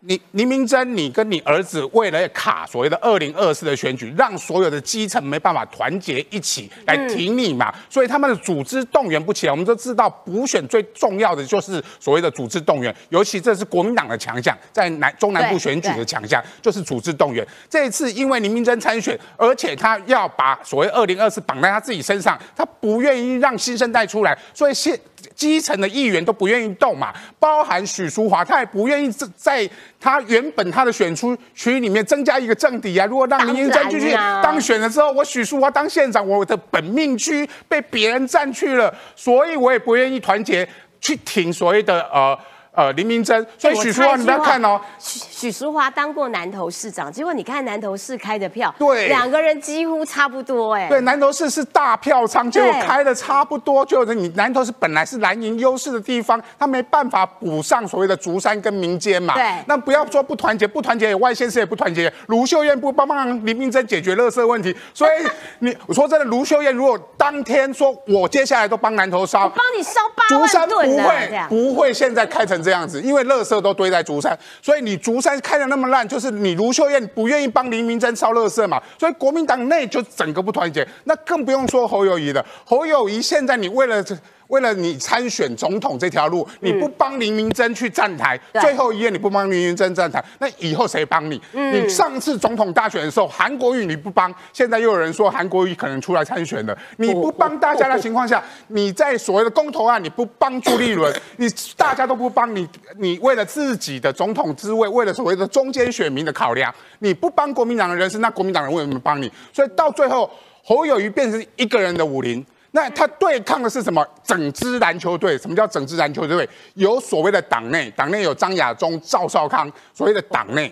[0.00, 9.50] 你林明珍，你跟你儿子为了卡所谓的二零二四的选举，让所有的基层没办法团结一起来挺你嘛，所以他们的组织动员不起来。
[9.50, 17.44] 我们都知道，补选最重要的就是所谓的组织动员，尤其这是国民党的强项，在南中南部选举的强项就是组织动员。
[17.68, 24.96] 这一次因为林明珍参选，而且他要把所谓二零二四绑在他自己身上，他不愿意让新生代出来，所以现
[25.34, 29.70] 基层的议员都不愿意动嘛，包含许淑华，他也不愿意在在。
[30.00, 40.68] 他原本他的选出区里面增加一个政敌啊，如果让林英珍继续当选了之后，我许淑华当县长，我的本命区被别人占去了，所以我也不愿意团结
[41.00, 42.38] 去挺所谓的呃。
[42.78, 44.80] 呃，林明珍，所以许淑华，你不要看哦。
[45.00, 59.34] 许许淑华当过南投市长，结果你看南投市开的票，对，两个人几乎差不多，哎，对，南投市是大票仓，结果开的差不多，就是你南投市本来是蓝营优势的地方，他没办法补上所谓的竹山跟民间嘛。
[59.34, 62.12] 对，那不要说不团结，不团结，外县市也不团结。
[62.26, 65.10] 卢秀燕不帮忙林明珍解决垃圾问题，所以
[65.58, 72.62] 你我说真的，卢秀燕如果当天说我接下来都帮南投烧，帮你烧八万吨不会不会现在开成。
[72.68, 82.44] 这样子，因为垃圾都堆在竹山，所以你竹山开的那么烂，就是你卢秀燕不愿意帮林明珍烧垃圾嘛，所以国民党内就整个不团结，那更不用说侯友谊了。
[82.66, 84.14] 侯友谊现在你为了这。
[84.48, 91.40] 为了你参选总统这条路，你不帮林明珍去站台，最后一页你不帮林明珍站台，那以后谁帮你？
[91.52, 109.30] 你上次总统大选的时候，韩国瑜你不帮，现在又有人说韩国瑜可能出来参选了，你不帮大家的情况下，你在所谓的公投案你不帮朱立伦， 你大家都不帮你，你为了自己的总统之位，为了所谓的中间选民的考量，你不帮国民党的人士，那国民党人为什么帮你？
[109.52, 110.30] 所以到最后，
[110.64, 112.42] 侯友谊变成一个人的武林。
[112.72, 114.06] 那他对抗的是什么？
[114.22, 115.38] 整支篮球队？
[115.38, 116.48] 什么叫整支篮球队？
[116.74, 120.70] 有所谓的党内，党内有张亚中、赵少康，所谓的党内；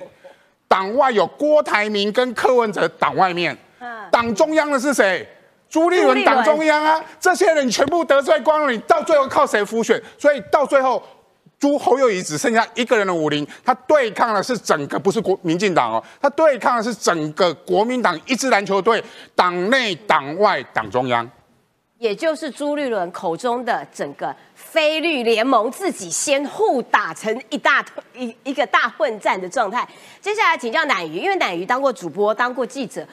[0.69, 3.57] 党外有郭台铭跟柯文哲，党外面。
[4.11, 5.27] 党中央的是谁？
[5.69, 7.05] 朱立伦，党中央啊！
[7.19, 10.01] 这些人全部得罪光了，你到最后靠谁复选？
[10.17, 11.03] 所以到最后，
[11.59, 19.03] 朱侯友谊只剩下一个人的武林，他对抗的是整个，不是国民进党哦，他对抗的是整个国民党一支篮球队，
[19.35, 21.29] 党内、党外、党中央。
[21.99, 27.83] 也就是朱立伦口中的整个非绿联盟自己先互打成一大
[28.15, 29.87] 一一个大混战的状态。
[30.21, 33.07] 接下来请教奶鱼，因为奶鱼当过主播，当过记者，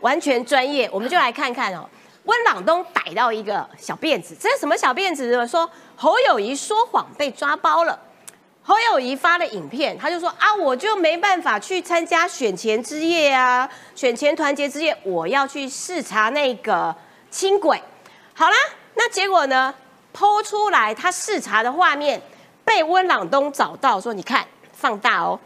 [0.00, 0.88] 完全专业。
[0.92, 1.84] 我们就来看看哦，
[2.24, 5.44] 温朗东逮到一个小辫子，这是什么小辫子？
[5.48, 7.98] 说侯友谊说谎被抓包了。
[8.62, 16.94] 侯友谊发了影片，他就说啊，我就没办法去参加选前之夜啊，选前团结之夜，我要去视察那个
[17.30, 17.82] 轻轨。
[18.38, 18.56] 好啦，
[18.94, 19.74] 那结果呢？
[20.16, 22.22] 剖出来他视察的画面
[22.64, 25.40] 被温朗东找到，说：“你看，放大哦，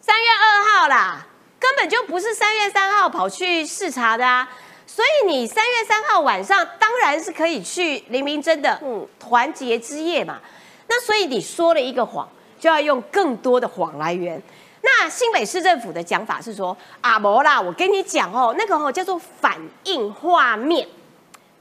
[0.00, 1.24] 三月二号啦，
[1.60, 4.48] 根本就不是三月三号跑去视察的啊！
[4.84, 8.80] 所以你三月三号晚上当然是可以去林明真的
[9.20, 10.40] 团结之夜嘛。
[10.88, 14.42] 那所以你说了一个谎，就要用更多的谎来圆。
[14.82, 20.88] 那新北市政府的讲法是说：啊，摩啦，我跟你讲哦，那个哦叫做反应画面。”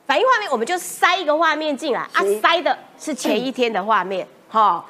[0.05, 4.83] 反应画面我们就塞一个画面进来啊，塞的是前一天的画面，哈。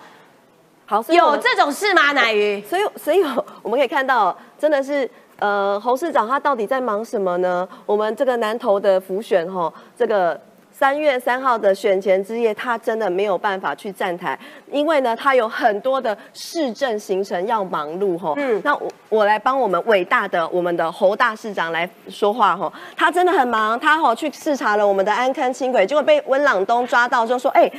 [0.86, 2.12] 好，有这种事吗？
[2.12, 2.62] 奶鱼？
[2.62, 3.24] 所以，所以
[3.62, 7.68] 我们可以看到，真的是，呃，侯市长他到底在忙什么呢？
[7.86, 10.40] 我们这个南投的浮选，哈，这个
[10.74, 14.38] 三月三号的选前之夜，他真的没有办法去站台，
[14.72, 18.34] 因为呢，他有很多的市政行程要忙碌，吼。
[18.38, 18.60] 嗯。
[18.66, 27.72] 那我我来帮我们伟大的我们的侯大市长来说话，吼，他真的很忙，他吼去视察了我们的安坑轻轨，结果被温朗东抓到，就说，哎。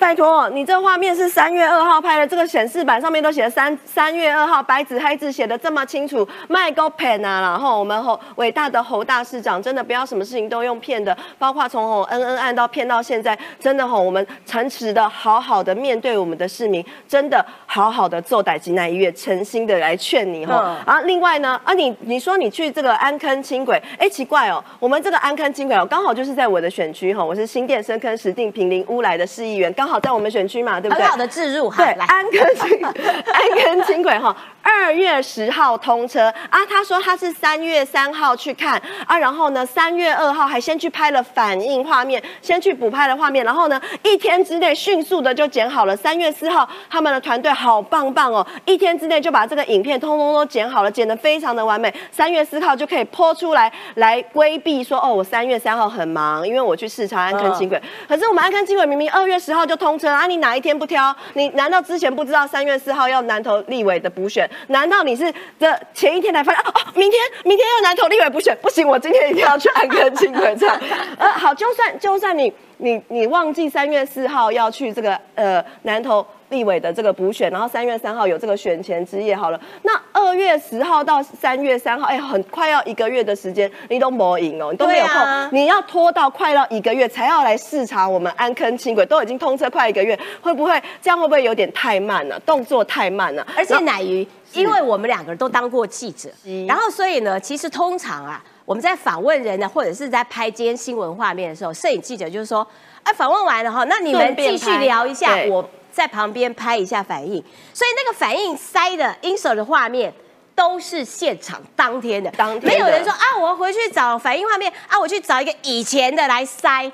[0.00, 7.42] 拜托，你这画面是三月二号拍的，这个显示板上面都写了三三月二号，白纸黑字写的这么清楚，卖个 pen 啊！
[7.42, 20.78] 然后我们侯伟大的侯大市长，真的不要什么事情都用骗的，包括从吼恩恩案到骗到现在，真的吼我们诚实的好好的面对我们的市民，真的好好的做歹吉奈医院，诚心的来劝你哈。
[20.86, 29.89] 啊，另外呢，啊你你说你去这个安坑轻轨，哎奇怪哦，我们这个安坑轻轨哦，刚好就是在我的选区哈，我是新店深坑石碇平林乌来的市议员，刚。
[29.90, 31.02] 好，在我们选区嘛，对不对？
[31.02, 36.60] 很好的置入，对，安坑轻 安坑轻轨哈，二月十号通车啊。
[36.68, 45.96] 他说他是三月三号去看啊，然后呢，三月二号还先去拍了反应画面，先去补拍了画面，然后呢，一天之内迅速的就剪好了。
[45.96, 51.92] 三月四号，他们的团队好棒棒哦，一天之内就把这个影片通通都剪好了，剪得非常的完美。
[52.12, 57.82] 三月四号就可以泼出来，来规避说哦，我三月三号很忙，因为我去视察安坑轻轨。
[58.06, 59.80] 可是我们安坑轻轨明明二月十号就。
[59.80, 60.26] 通车啊！
[60.26, 61.16] 你哪一天不挑？
[61.32, 64.46] 你难道之前不知道三月四号要南投立委的补选？
[64.68, 66.62] 难道你是这前一天才发现？
[66.62, 70.80] 哦，明天明天要南投立委补选，不行，我今天一定要去安坑轻轨站。
[71.18, 76.26] 呃，好，就算就算你你你忘记三月四号要去这个呃南投。
[76.50, 92.36] 立委的这个补选，然后三月三号有这个选前之夜，好了，那二月十号到三月三号，哎，很快要一个月的时间，你都没赢哦，你都没有空，你要拖到快到一个月才要来视察我们安坑轻轨，都已经通车快一个月，会不会这样会不会有点太慢了？
[92.40, 96.30] 动作太慢了，而且乃鱼，因为我们两个人都当过记者，
[96.66, 102.66] 然后所以呢，其实通常啊，我们在访问人呢，或者是在拍今天新闻画面的时候，摄影记者就是说，
[103.02, 105.68] 哎，访问完了哈，那你们继续聊一下我。
[105.92, 107.42] 在旁边拍一下反应，
[107.74, 110.10] 所以那个反应塞的 insert 的画面
[110.54, 116.84] 都是现场当天的，当天没有人说啊，我要回去找反应画面啊，我去找一个以前的来塞，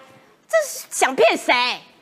[0.48, 1.52] 这是想骗谁？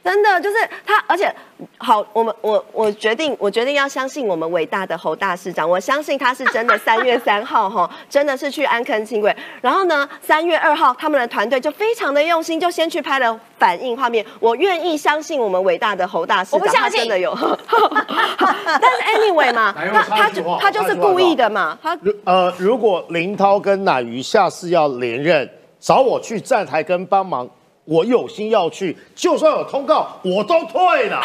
[0.05, 1.35] 真的就是他，而且
[1.79, 6.79] 好，我们我我决定，我决定要相信我们伟大的侯大市长，我相信他是真的。
[6.85, 14.23] 三月三号哈， 真的是去安坑轻轨，然后呢，三月二号他们的团队就非常的用心，就先去拍了反应画面。
[14.39, 17.35] 我愿意相信我们伟大的侯大市长，他真的有。
[17.39, 21.79] 但是 anyway 嘛，他他他就是故意的嘛。
[21.83, 25.49] 他呃，如果林涛跟乃瑜下次要连任，
[25.81, 27.49] 找我去站台跟帮忙。
[27.85, 31.21] 我有心要去，就算有通告，我都退了，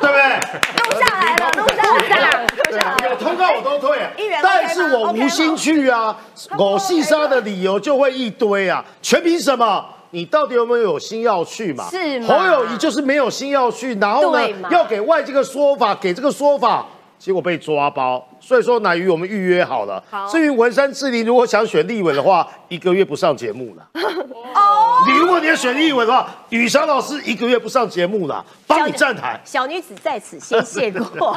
[0.00, 0.22] 对不对？
[0.84, 1.68] 录下来了， 录
[2.08, 3.98] 下来了，对，有通告我都退。
[4.42, 6.16] 但是我无心去啊，
[6.58, 9.84] 我细沙的理由就会一堆啊，全凭什么？
[10.12, 11.88] 你到底有没有有心要去嘛？
[11.88, 16.84] 是侯友谊就是没有心要去，然后呢，要给外界个说法，给这个说法。
[17.20, 20.02] 结果被抓包，所以说乃于我们预约好了。
[20.32, 23.86] 至于文山志林，如果想选立委的话， 一个月不上节目了。
[24.54, 29.38] 哦，你如果你要选立委的话，雨翔老师一个月不上节目了，帮你站台。
[29.44, 31.36] 小女子在此先谢过。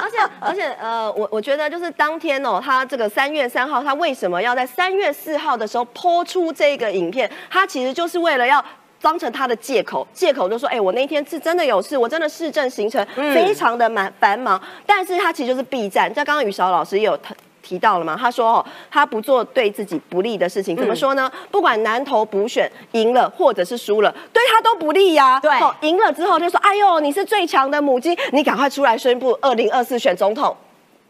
[0.00, 7.28] 而且而且呃，我我觉得就是当天哦，他这个三月三号，他为什么要在三月四号的时候抛出这个影片？
[7.50, 8.64] 他其实就是为了要。
[9.04, 16.08] 当成他的借口，借口就说：“哎，我那天是真的有事，我真的市政行程非常的蛮繁忙。”但是他其实就是避战。
[16.14, 20.74] 在刚刚雨韶老师也有提提到了嘛，他说：“哦，他不做对自己不利的事情。
[20.74, 21.30] 怎么说呢？
[21.50, 25.38] 不管南投补选赢了或者是输了，对他都不利呀。
[25.38, 25.52] 对，
[25.86, 30.56] 赢了之后就说：‘哎呦，你是最强的母鸡，你赶快出来宣布二零二四选总统。’”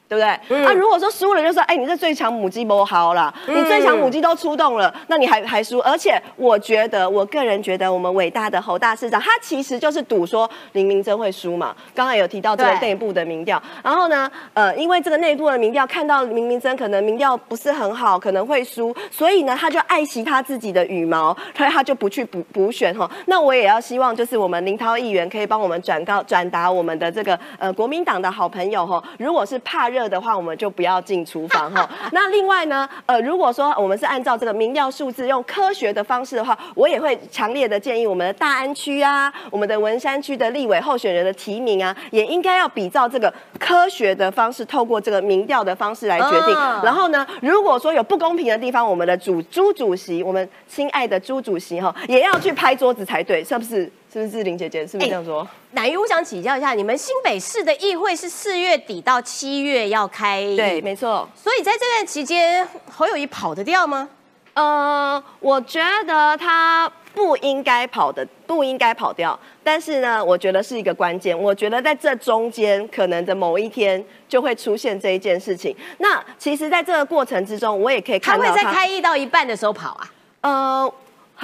[0.07, 0.65] 对不对？
[0.65, 5.79] 啊，如果说输了，就说哎，你这最强母鸡不好了，你最强母鸡都出动了，那你还还输？
[5.81, 11.75] 而且我觉得，我个人觉得，我们伟大的侯大市长，他其实就是赌说林明珍会输嘛。
[11.95, 23.11] 刚才有提到这个内部的民调，然后呢，呃，因为这个内部的民调看到林明珍可能民调不是很好，可能会输，所以呢，他就爱惜他自己的羽毛，所以他就不去补补选哈。
[23.27, 29.94] 那我也要希望，就是我们林涛议员可以帮我们转告转达我们的这个呃国民党的好朋友哈，如果是怕。
[29.95, 31.89] 热的话，我们就不要进厨房哈。
[32.13, 46.55] 那另外呢，呃，如果说我们是按照这个民调数字用科学的方式的话，我也会强烈的建议我们的大安区啊，我们的文山区的立委候选人的提名啊，也应该要比照这个科学的方式，透过这个民调的方式来决定。
[46.55, 53.91] 嗯然后呢，如果说有不公平的地方，我们的主朱主席，我们亲爱的朱主席哈，也要去拍桌子才对，是不是？
[54.23, 54.87] 是不是林姐姐？
[54.87, 55.45] 是不是这样说？
[55.73, 61.29] 乃玉，我想请教一下，你们新北市的议会是四月底到七月要开，对，，没错。
[61.35, 64.09] 所以在这段期间，侯友谊跑得掉吗？
[64.53, 69.37] 呃，我觉得他不应该跑的，不应该跑掉。
[69.65, 71.37] 但是呢，我觉得是一个关键。
[71.37, 75.77] 我觉得在这中间，可能的某一天就会出现这一件事情。
[75.99, 80.09] 那其实，在这个过程之中，我也可以他看到他会在开议到一半的时候跑啊？
[80.43, 80.95] 呃，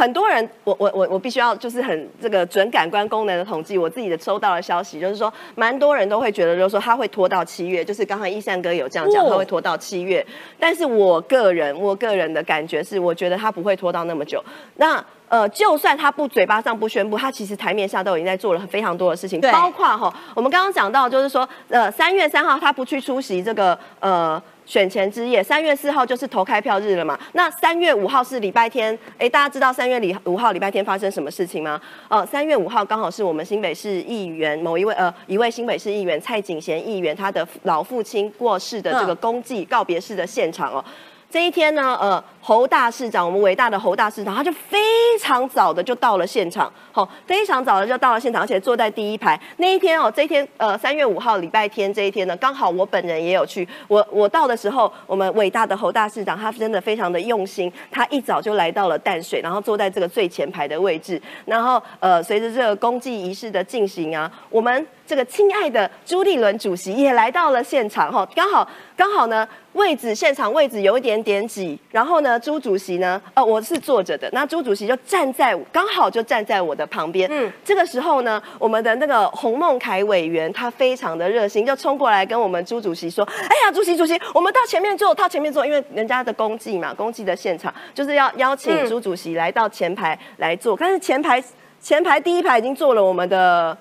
[0.00, 10.26] 很多人，我我我我必须要就是很这个准感官功能的统计，我自己的收到的消息就是说，蛮多人都会觉得就是说他会拖到七月，就是刚才一善哥有这样讲，哦他会拖到七月。
[10.58, 14.42] 但是我个人我个人的感觉是，我觉得他不会拖到那么久。
[14.76, 24.42] 那呃，就算他不嘴巴上不宣布，他其实台面下都已经在做了非常多的事情，包括哈，我们刚刚讲到就是说，呃，三月三号他不去出席这个呃。
[24.70, 27.18] 选前之夜，三月四号就是投开票日了嘛。
[27.33, 31.80] 那三月五号是礼拜天，哎，大家知道三月里五号礼拜天发生什么事情吗？
[32.06, 40.85] 呃，三月五号刚好是我们新北市议员某一位呃一位新北市议员蔡景贤议员他的老父亲过世的这个嗯公祭告别式的现场哦。
[41.30, 44.78] 这一天呢，呃，侯大市长，我们伟大的侯大市长，他就非
[45.20, 49.40] 常早的就到了现场，好、非常早的就到了现场，而且坐在第一排。
[49.58, 53.66] 那一天哦，这一天，呃，三月五号礼拜天这一天呢，刚好我本人也有去。
[53.86, 68.64] 我我到的时候，我们伟大的侯大市长他真的非常的用心，他一早就来到了淡水，然后坐在这个最前排的位置，然后呃，随着这个公祭仪式的进行啊，我们这个亲爱的朱立伦主席也来到了现场哈，刚好
[68.96, 88.88] 刚好呢，位置现场位置有一点点挤，然后呢，朱主席呢，呃，我是坐着的，那朱主席就站在刚好就站在我的旁边，嗯，这个时候呢，我们的那个洪孟凯委员他非常的热心，就冲过来跟我们朱主席说，哎呀，主席主席，我们到前面坐，到前面坐，因为人家的公祭嘛，公祭的现场就是要邀请嗯。
[88.88, 91.42] 朱主席来到前排来坐，但是前排
[91.81, 93.77] 前排第一排已经坐了我们的。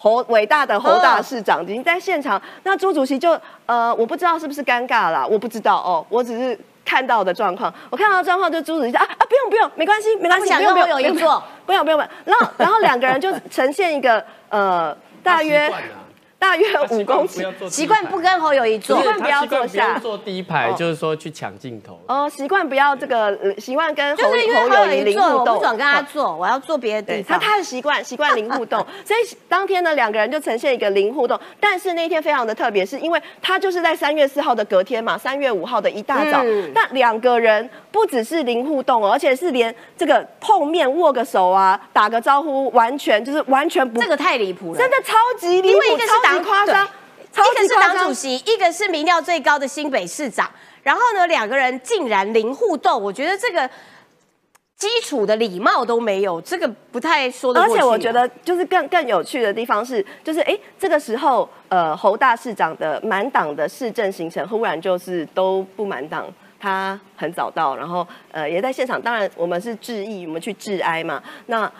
[0.00, 15.68] 侯伟大的侯大市长已经在现场，那朱主席就呃，我不知道是不是尴尬啦，我不知道哦，我只是看到的状况，我看到的状况就朱主席啊啊，不用不用，没关系没关系，不用不用不用坐不用不用不用，然后然后两个人就呈现一个呃大约
[16.38, 20.74] 大约五公尺，习惯不跟侯友谊坐习，惯不要坐下不用坐第一排，哦。
[20.78, 21.98] 就是说去抢镜头。
[22.06, 26.06] 哦，习惯不要这个呃习惯跟侯友谊零互动，我不准跟他哦。
[26.12, 27.38] 坐，我要坐别的地方。
[27.38, 27.48] 他。
[27.48, 31.38] 他的习惯习惯零互动， 所以当天呢两个人就呈现一个零互动。
[31.58, 36.70] 但是那一天非常的特别，是因为他就是在三月四号的隔天嘛，三月五号的一大早，嗯。
[36.74, 46.88] 那两个人不只是零互动哦，而且是连这个碰面握个手啊，打个招呼，完全就是完全不这个太离谱了，真的超级离谱，因为一个是超级党夸张
[47.32, 50.50] 一个是党主席，一个是民调最高的新北市长，
[50.82, 53.68] 然后呢，两个人竟然零互动，我觉得这个
[54.76, 57.74] 基础的礼貌都没有，这个不太说得过去。
[57.74, 66.26] 而且我觉得就是更更有趣的地方是，就是哎，这个时候呃，侯大市长的满党的市政行程忽然就是都不满党。
[66.60, 69.00] 他很早到，然后呃也在现场。
[69.00, 71.22] 当然，我们是致意，我们去致哀嘛。
[71.46, 71.70] 那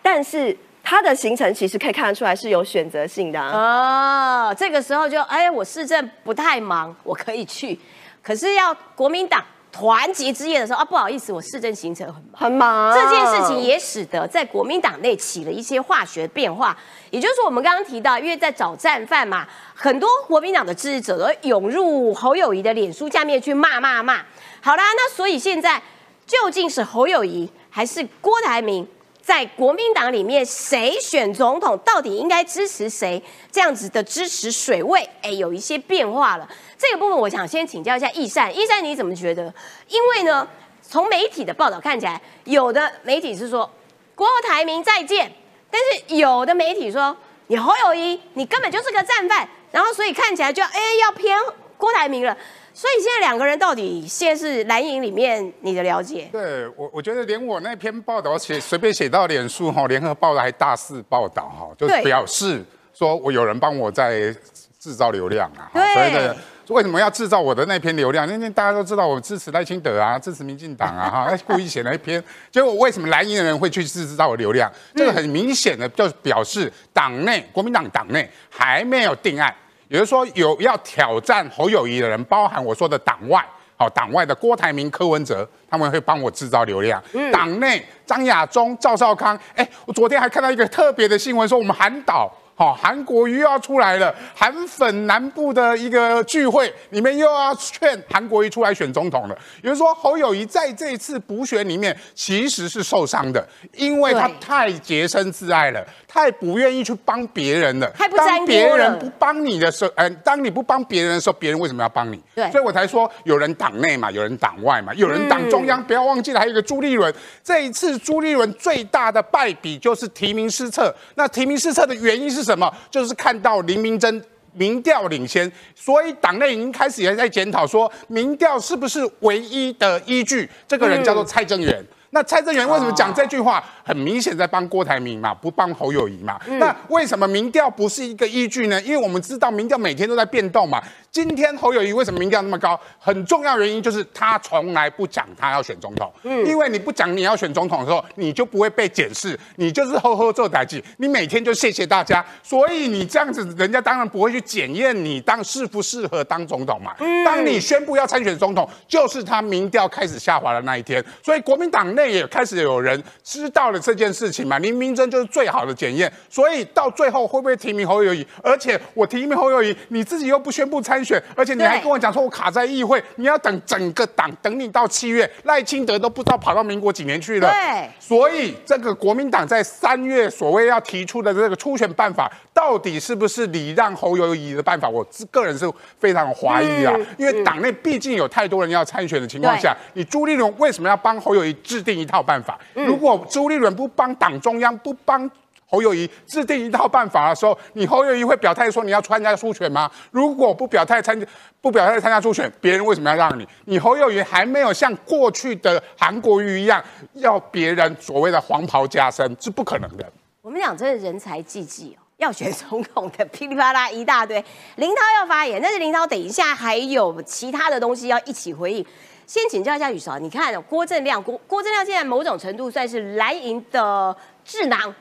[0.00, 4.48] 但是他的行程其实可以看得出来是有选择性的、啊。
[4.50, 7.78] 哦，这个时候就哎，我市政不太忙，我可以去。
[8.22, 12.32] 可是要国民党团结之夜的时候啊，不好意思，我市政行程很忙。
[12.32, 16.76] 很忙，这件事情也使得在国民党内起了一些化学变化，
[17.10, 24.18] 也就是说，我们刚刚提到，因为在找战犯嘛，很多国民党的支持者都涌入侯友谊的脸书下面去骂骂骂。
[24.60, 25.80] 好啦，那所以现在
[26.26, 28.86] 究竟是侯友谊还是郭台铭？
[29.22, 33.22] 在国民党里面，谁选总统，到底应该支持谁？
[33.52, 36.48] 这样子的支持水位，哎，有一些变化了。
[36.76, 39.44] 这个部分，我想先请教一下易善，易善你怎么觉得？
[39.86, 40.46] 因为呢，
[40.82, 43.70] 从媒体的报道看起来，有的媒体是说
[44.16, 45.32] 郭台铭再见，
[45.70, 51.38] 但是有的媒体说你侯友谊，你根本就是个战犯，然后所以看起来就哎要偏
[51.78, 52.36] 郭台铭了。
[52.74, 56.28] 所以现在两个人到底现在是蓝营里面你的了解？
[56.32, 64.34] 对我，我觉得连我那篇报道写随便写到脸书哈，联合报的还大肆报道哈，就对表示说我有人帮我在
[64.78, 66.36] 制造流量啊，哈对所以呢，
[66.68, 68.26] 为什么要制造我的那篇流量？
[68.26, 74.72] 因为大家都知道我支持赖清德啊，支持民进党啊，哈，故意写了一篇，结果为什么蓝营的人会去制造我流量？
[74.94, 79.54] 这个很明显的就表示党内国民党党内还没有定案。
[79.92, 83.44] 也就是说有要挑战侯友谊的人，包含我说的党外，
[83.76, 87.02] 好党外的郭台铭、柯文哲，他们会帮我制造流量。
[87.30, 92.32] 党内张亚中、赵少康，哎，我昨天还看到一个特别的新闻，说我们韩导。
[92.62, 99.36] 好，韩国瑜又要出来了，韩粉南部的一个聚会你们又要劝韩国瑜出来选总统了。
[99.64, 103.44] 也就是说，侯友谊在这一次补选里面其实是受伤的，
[103.74, 107.90] 因为他太洁身自爱了，太不愿意去帮别人了。
[107.90, 112.22] 太不当别人不帮你的时候，呃，当你不帮别人的时候，别人为什么要帮你？
[112.32, 115.82] 对，所以我才说有人党内嘛，有人党外嘛，有人党中央。
[115.82, 117.12] 不要忘记了，还有一个朱立伦。
[117.42, 120.94] 这一次朱立伦最大的败笔就是提名失策。
[121.16, 122.40] 那提名失策的原因是？
[122.42, 122.51] 什么？
[122.90, 124.22] 就是看到林明珍
[124.52, 130.48] 民调领先，所以党内已经开始也在检讨，说民调是不是唯一的依据？
[130.68, 131.84] 这个人叫做蔡正元。
[132.14, 133.62] 那蔡正元为什么讲这句话？
[133.84, 136.38] 很明显在帮郭台铭嘛，不帮侯友谊嘛。
[136.58, 138.80] 那为什么民调不是一个依据呢？
[138.82, 140.80] 因为我们知道民调每天都在变动嘛。
[141.10, 142.78] 今天侯友谊为什么民调那么高？
[142.98, 146.12] 很重要原因就是他从来不讲他要选总统。
[146.22, 156.94] 嗯，因为你不讲你要选总统的时候，你就不会被检视，你就是呵呵做代记，你每天就谢谢大家，所以你这样子，人家当然不会去检验你当适不适合当总统嘛。
[157.00, 161.04] 嗯，当你宣布要参选总统，就是他民调开始下滑的那一天。
[161.22, 164.58] 所以国民党内也开始有人知道了这件事情嘛。
[164.60, 166.10] 林明珍就是最好的检验。
[166.30, 168.26] 所以到最后会不会提名侯友谊？
[168.42, 171.02] 而且我提名侯友谊，你自己又不宣布参。
[171.02, 177.50] 选，而且你还跟我讲说，我卡在议会，你要等整个党等你到七月，赖清德都不知道跑到民国几年去了。
[177.50, 184.88] 对，所以这个国民党在三月所谓要提出的这个初选办法，到底是不是礼让侯友谊的办法？
[184.88, 192.58] 我个人是非常怀疑啊，因为党内毕竟有太多人要参选的情况下，你朱立伦为什么要帮侯友谊制定一套办法？
[192.74, 195.30] 如果朱立伦不帮党中央，不帮。
[195.64, 199.90] 侯友谊制定一套办法的时候，你侯友谊会表态说你要参加初选吗？
[200.10, 201.26] 如果不表态参加，
[201.62, 203.48] 不表态参加初选，别人为什么要让你？
[203.64, 206.84] 你侯友谊还没有像过去的韩国瑜一样，
[207.14, 210.04] 要别人所谓的黄袍加身，是不可能的。
[210.42, 214.44] 我们讲真的人才济济哦，要选总统的噼里啪啦一大堆。
[214.76, 218.84] 林涛要发言，但是林涛等一下还有其他的东西要一起回应。
[219.26, 224.14] 先请教一下雨韶，你看郭正亮，郭郭正亮现在某种程度算是蓝营的
[224.44, 224.94] 智囊。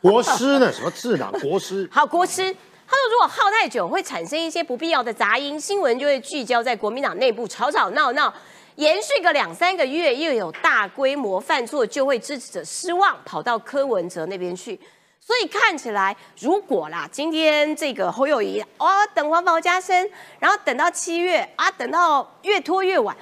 [0.00, 0.72] 国师呢？
[0.72, 1.32] 什么智囊？
[1.40, 2.54] 国师 好，国师。
[2.88, 8.32] 他说，如果耗太久，会产生一些不必要的杂音，新闻就会聚焦在国民党内部吵吵闹闹，
[8.76, 14.78] 延续个两三个月，又有大规模犯错，就会支持者失望，跑到柯文哲那边去。
[15.18, 20.08] 所以看起来，如果啦，今天这个侯友谊哦，等黄袍加身，
[20.38, 23.16] 然后等到七月啊，等到越拖越晚，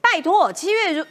[0.00, 1.04] 拜托，七月如。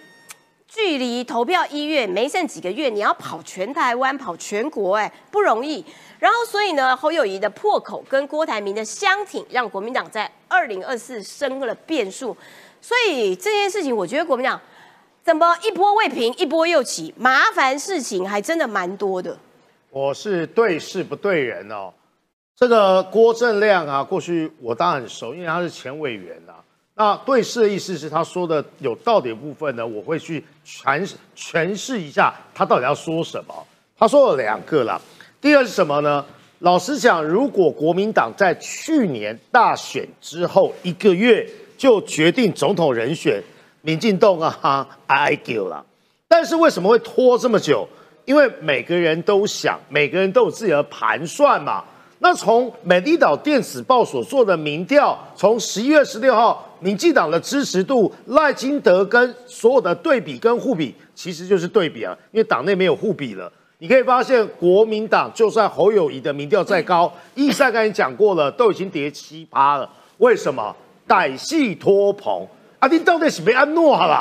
[0.72, 5.84] 距离投票一月没剩几个月，你要跑全台湾、跑全国，哎，不容易。
[6.20, 12.38] 然后，所以呢，侯友谊的破口跟郭台铭的相挺，让国民党在二零二四生了变数。
[12.80, 14.62] 所以这件事情，我觉得国民党
[15.24, 19.36] 怎么一波未平，一波又起，麻烦事情还真的蛮多的。
[19.90, 21.92] 我是对事不对人哦。
[22.56, 26.54] 这个郭正亮啊，过去我当然很熟，因为他是前委员呐。
[27.00, 33.56] 那对视的意思是他说的有道理的部分呢，我会去诠诠释一下他到底要说什么。
[33.98, 35.00] 他说了两个啦，
[35.40, 36.26] 第二是什么呢？
[36.60, 43.42] 老实讲，如果国民党在去年大选之后一个月就决定总统人选，
[43.82, 45.86] 民进党啊，I give 了。
[46.28, 47.88] 但是为什么会拖这么久？
[48.26, 51.82] 因为每个人都想，每个人都有自己的盘算嘛。
[52.20, 56.66] 那从美丽岛电子报所做的民调，从十一月十六号。
[56.80, 63.52] 民进党的支持度，赖金德跟所有的对比跟互比，其实就是对比啊，因为党内没有互比了。
[63.80, 69.90] 你可以发现，国民党就算侯友谊的民调再高，易赛刚才讲过了，都已经跌七八了。
[70.18, 70.76] 为什么？
[71.08, 72.46] 歹戏拖棚
[72.78, 72.88] 啊！
[72.88, 74.20] 你到底是被安诺好了？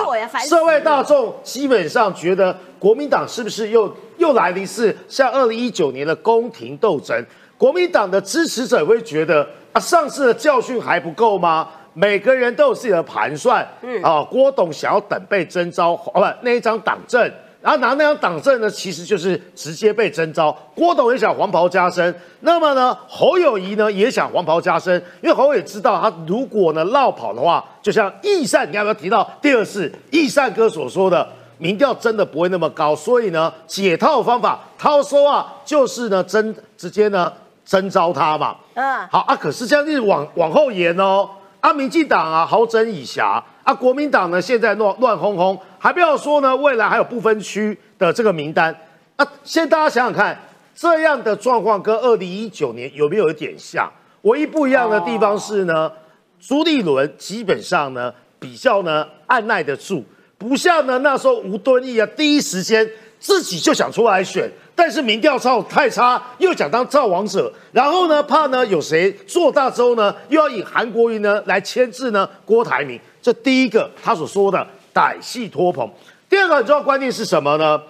[0.48, 7.22] 社会大众基本上觉得，国民党是不是又又来了一次像二零一九年的宫廷斗争？
[7.58, 11.68] 国民党的支持者会觉得啊，上次的教训还不够吗？
[12.00, 17.20] 每个人都有自己的盘算，嗯啊，郭董想要等被征召，哦不，那一张党证，
[17.60, 20.56] 然后拿那张党证呢，其实就是直接被征召。
[20.76, 31.28] 郭董也想黄袍加身，那么呢，侯友谊呢也想黄袍加身，因为侯友知道他如果呢绕跑的话，就像易善，你要不要提到第二次易善哥所说的，
[31.58, 37.32] 民调真的不会那么高，所以呢，解套方法，他说啊，就是呢征直接呢
[37.64, 41.28] 征召他嘛，嗯，好啊，可是这样子往往后延哦。
[41.68, 48.74] 啊，民进党啊，好整以暇啊，国民党呢，现在乱乱哄哄，还不要说呢，未来还有不分区的这个名单。
[49.16, 50.40] 啊现在大家想想看，
[50.74, 53.86] 这样的状况跟二零一九年有没有一点像？
[54.22, 55.92] 唯一不一样的地方是呢，
[56.40, 60.02] 朱立伦基本上呢比较呢按耐得住，
[60.38, 62.88] 不像呢那时候吴敦义啊，第一时间
[63.18, 74.64] 自己就想出来选，但是民调造太差，又想当造王者，然后呢怕呢有谁做大之后呢，又要以韩国瑜呢来牵制呢郭台铭，这第一个他所说的
[74.94, 75.90] 歹戏拖棚。
[76.28, 77.82] 第二个很重要观念是什么呢？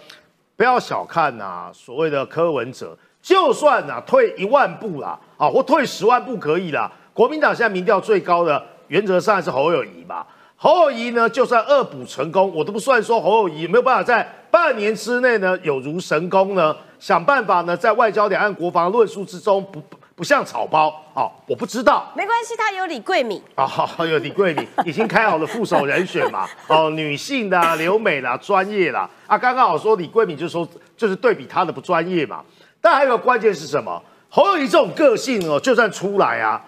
[0.57, 6.91] 不要小看呐、所谓的柯文哲，就算呐、退一万步啦，啊，或退十万步可以啦。
[7.13, 10.25] 国民党现在民调最高的，原则上是侯友谊嘛。
[10.57, 22.11] 侯友谊呢，就算恶补成功，我都不算说侯友谊没有办法在半年之内呢，有如神功呢，想办法呢，在外交、两岸、国防论述之中不不不像草包啊，我不知道。
[22.17, 23.43] 没关系，他有李桂敏。
[23.55, 26.49] 啊，好，有李桂敏 已经开好了副手人选嘛？
[26.67, 29.09] 哦，女性的、啊、留美啦、专业啦。
[29.27, 32.43] 啊，刚刚好说李桂敏就说就是对比他的不专业嘛。
[32.81, 34.03] 但还有个关键是什么？
[34.31, 36.61] 侯友谊这种个性哦，就算出来啊，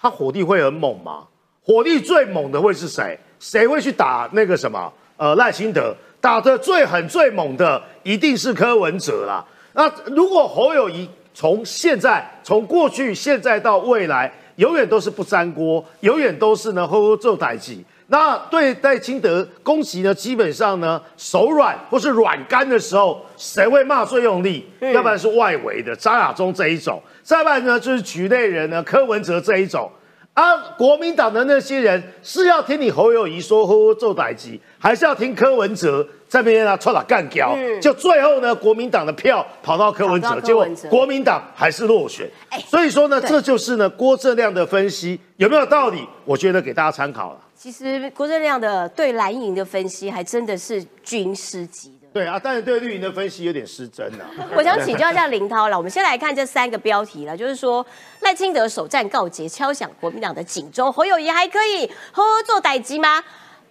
[0.00, 1.24] 他火力会很猛吗？
[1.62, 3.18] 火力最猛的会是谁？
[3.38, 4.92] 谁会去打那个什么？
[5.16, 5.94] 呃，赖清德
[6.26, 9.44] 打的最狠最猛的一定是柯文哲啦。
[9.74, 17.84] 那如果侯友谊从现在、从过去、现在到未来，永远都是不沾锅，永远都是呢呵呵做代际。
[18.08, 24.68] 那对戴清德攻击呢，基本上呢手软或是软干的时候，谁会骂最用力？
[24.80, 29.88] 要不然是外围的张亚中这一种，再不然呢就是局内人呢柯文哲这一种。
[30.34, 37.54] 啊，国民党的那些人是要听你侯友谊说呵呵做代级，还是要听柯文哲这边啊出来干掉？
[37.56, 42.28] 嗯就最后呢，国民党的票跑到柯文哲，结果国民党还是落选。
[42.48, 46.06] 哎所以说呢，对这就是呢郭正亮的分析有没有道理？
[46.24, 47.40] 我觉得给大家参考了。
[47.54, 52.06] 其实郭正亮的对蓝营的分析还真的是军师级的。
[52.12, 54.24] 对啊，但是对绿营的分析有点失真啊。
[54.56, 57.84] 我想请教一下林涛了，我们先来看这三个标题了，就是说
[58.20, 63.22] 赖清德首战告捷，敲响国民党的警钟，侯友谊还可以呵呵做歹机吗？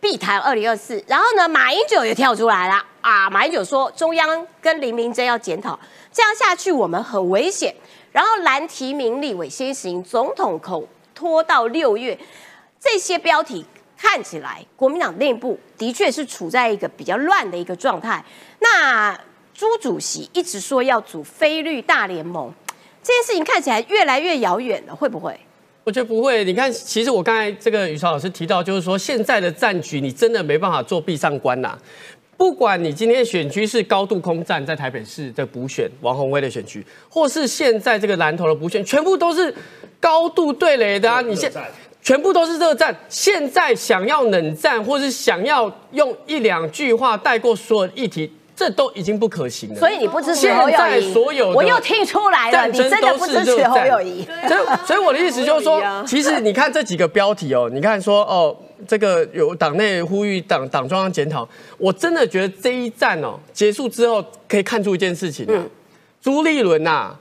[0.05, 3.27] 必谈二零二四，然后呢，马英九也跳出来了啊！
[3.27, 5.79] 马英九说中央跟林明珍要检讨，
[6.13, 7.73] 这样下去我们很危险。
[8.11, 12.15] 然后蓝提名立委先行，总统口拖到六月，
[12.79, 13.65] 这些标题
[13.97, 18.23] 看起来国民党内部的确是处在一个比较乱的一个状态。
[18.59, 19.19] 那
[19.55, 22.53] 朱主席一直说要组非绿大联盟，
[23.01, 25.39] 这件事情看起来越来越遥远了，会不会？
[25.85, 26.43] 我觉得不会。
[26.43, 31.77] 你看，其实我刚才这个宇超老师提到，就是说现在的战局，你真的没办法做闭上关呐、
[32.35, 39.53] 不管你今天选区是高度空战，在台北市的补选王宏威的选区，或是现在这个南投的补选，全部都是
[39.99, 41.21] 高度对垒的啊！
[41.21, 41.53] 你现
[42.01, 42.95] 全部都是热战。
[43.07, 49.75] 现在想要冷战，或是想要用一两句话带过所有议题，这都已经不可行了。
[49.79, 51.13] 所以你不支持侯友在谊？
[51.13, 54.23] 所有的我又听出来了，你真的不支持侯友谊。
[54.47, 58.55] 所以，所以我的意思就是说 其实你看这几个标题哦，你看说哦，
[58.87, 61.47] 这个有党内呼吁党党中央检讨，
[61.77, 65.63] 我真的觉得这一战哦结束之后，可以看出一件事情啊，
[66.21, 67.15] 朱立伦呐、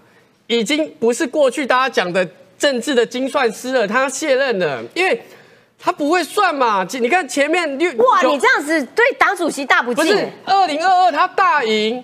[0.47, 2.27] 已经不是过去大家讲的
[2.57, 5.21] 政治的精算师了，他卸任了，因为
[5.85, 6.87] 他不会算嘛。
[6.93, 10.03] 你看前面六哇，你这样子对党主席大不敬。
[10.03, 12.03] 不是二零二二他大赢，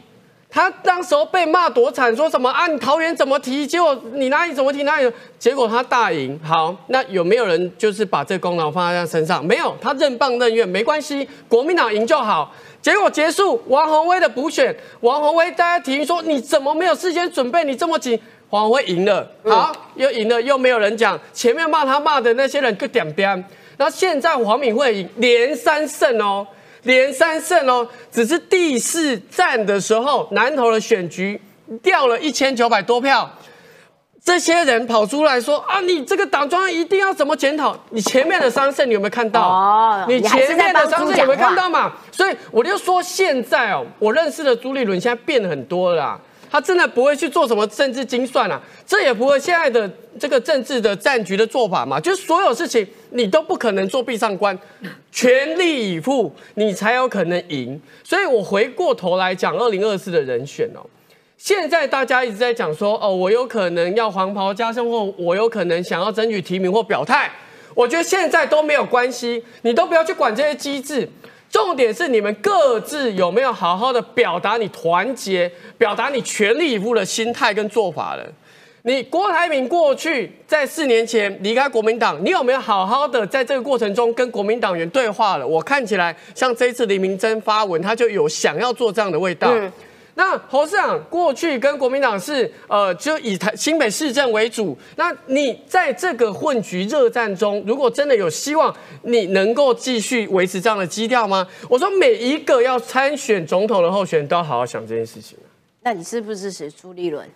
[0.51, 6.39] 他当时候被骂多惨，说什么啊你桃园怎么提，结果你哪里怎么提哪里，结果他大赢。
[6.45, 9.43] 好，那有没有人就是把这个功劳放在他身上？
[9.43, 12.53] 没有，他任棒任怨，没关系，国民党赢就好。
[12.83, 18.21] 结果结束，王宏威的补选，王宏威大家提说你怎么没有事先准备，你这么紧。
[18.51, 23.43] 王宏威赢了，好，又赢了，又没有人讲前面骂他骂的那些人个点点。
[23.81, 26.47] 然后现在黄敏惠赢连三胜哦，
[26.83, 31.41] 连三胜哦，只是第四站的时候，南投的选局
[31.83, 33.31] 掉了一千九百多票。
[34.23, 37.75] 这些人跑出来说啊，你这个党中央一定要怎么检讨？
[37.89, 39.49] 你前面的三胜你有没有看到？
[39.49, 41.91] 哦你前面的三胜有没有看到嘛？
[42.13, 46.21] 所以我就说现在哦，我认识的朱立伦现在变很多了啦。
[46.51, 49.89] 他真的不会去做什么政治精算啊，这也不会现在的
[50.19, 54.59] 这个政治的战局的做法嘛，就是所有事情你都不可能做闭上关，
[55.13, 57.81] 全力以赴你才有可能赢。
[58.03, 60.83] 所以我回过头来讲二零二四的人选哦，
[61.39, 67.31] 现在大家一直在讲说哦，我有可能要黄袍加身，或我有可能想要争取提名或表态，
[67.75, 71.09] 我觉得现在都没有关系，你都不要去管这些机制。
[71.51, 78.25] 重点是你们各自有没有好好的表达你团结、表达你全力以赴的心态跟做法了。
[78.83, 85.47] 你郭台铭过去在四年前离开国民党，你有没有好好的在这个过程中跟国民党员对话了？
[85.47, 89.53] 我看起来像这一次黎明真发文，他就有想要做这样的味道。
[90.21, 94.77] 那侯市长过去跟国民党是呃，就以台新北市政为主。
[94.97, 101.49] 那你在这个混局热战中，如果真的有希望，你能够继续维持这样的基调吗？
[101.71, 105.39] 我说每一个要参选总统的候选人都要好好想这件事情。
[105.81, 107.27] 那你是不是支持朱立伦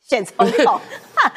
[0.00, 0.80] 选总统？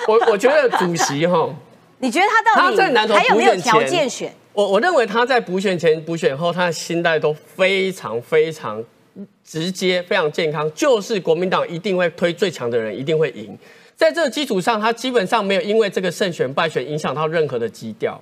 [0.07, 1.49] 我我觉得主席哈，
[1.97, 4.31] 你觉得他到底他在南投还有没有条件选？
[4.53, 8.83] 我我认为他在补选前、补选后，他的心态都非常非常
[9.47, 13.57] 直接、非常健康，就是国民党一定会推最强的人，一定会赢。
[13.95, 18.19] 在这个基础上，他基本上没有因为这个胜选败选影响到任何的基调。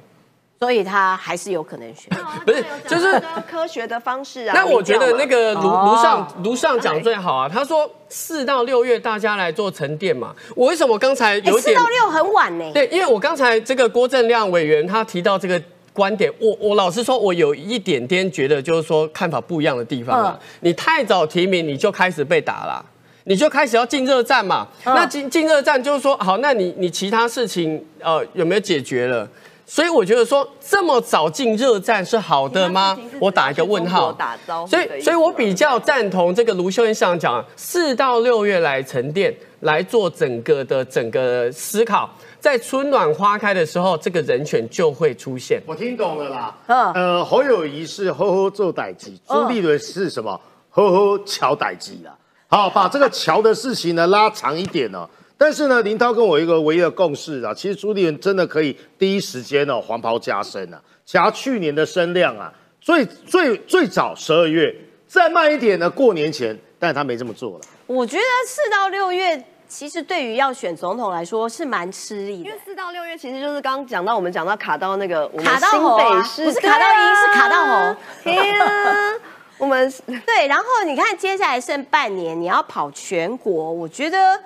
[0.58, 2.10] 所以他还是有可能选。
[2.46, 4.54] 不是，就是科学的方式啊。
[4.56, 10.34] 那我觉得那个卢哦卢上卢上讲最好啊，他说四到六月大家来做沉淀嘛。
[10.56, 12.72] 我为什么刚才哎，有点四到六很晚呢。
[12.74, 15.62] 对，因为我刚才这个郭正亮委员他提到这个
[15.96, 20.38] 观点，我我老实说，我有一点点觉得就是说看法不一样的地方啊。
[20.60, 22.86] 你太早提名，你就开始被打了。
[23.28, 24.68] 你就开始要进热战嘛？
[24.84, 29.28] 那进进热战就是说，好，那你你其他事情呃有没有解决了？
[29.66, 32.96] 所以我觉得说这么早进热战是好的吗？
[33.20, 34.16] 我打一个问号。
[34.70, 42.08] 所以，所以我比较赞同这个卢秀燕市长讲，四到六月来沉淀，来做整个的整个思考，
[42.46, 45.60] 在春暖花开的时候，这个人选就会出现。
[45.66, 46.56] 我听懂了啦。
[46.68, 50.40] 嗯呃，侯友谊是呵呵做歹机，朱立伦是什么？
[50.70, 52.16] 呵呵乔歹机啦。
[52.46, 55.10] 好，把这个桥的事情呢拉长一点哦。
[55.36, 64.72] 但是呢，林涛跟我一个唯一的共识啊，其实朱立伦真的可以第一时间哦黄袍加身啊，夹去年的声量啊，最最最早十二月，
[65.08, 67.62] 再慢一点呢过年前，但他没这么做了。
[67.88, 69.44] 我觉得四到六月
[69.76, 72.58] 其实对于要选总统来说是蛮吃力的因为。
[72.64, 77.98] 四到六月其实就是刚刚讲到我们讲到卡到那个我们卡到新北市，不是卡到一是卡到红。
[78.24, 79.14] 天啊，
[79.58, 79.94] 我们
[80.26, 84.40] 对，然后你看接下来剩半年，你要跑全国，我觉得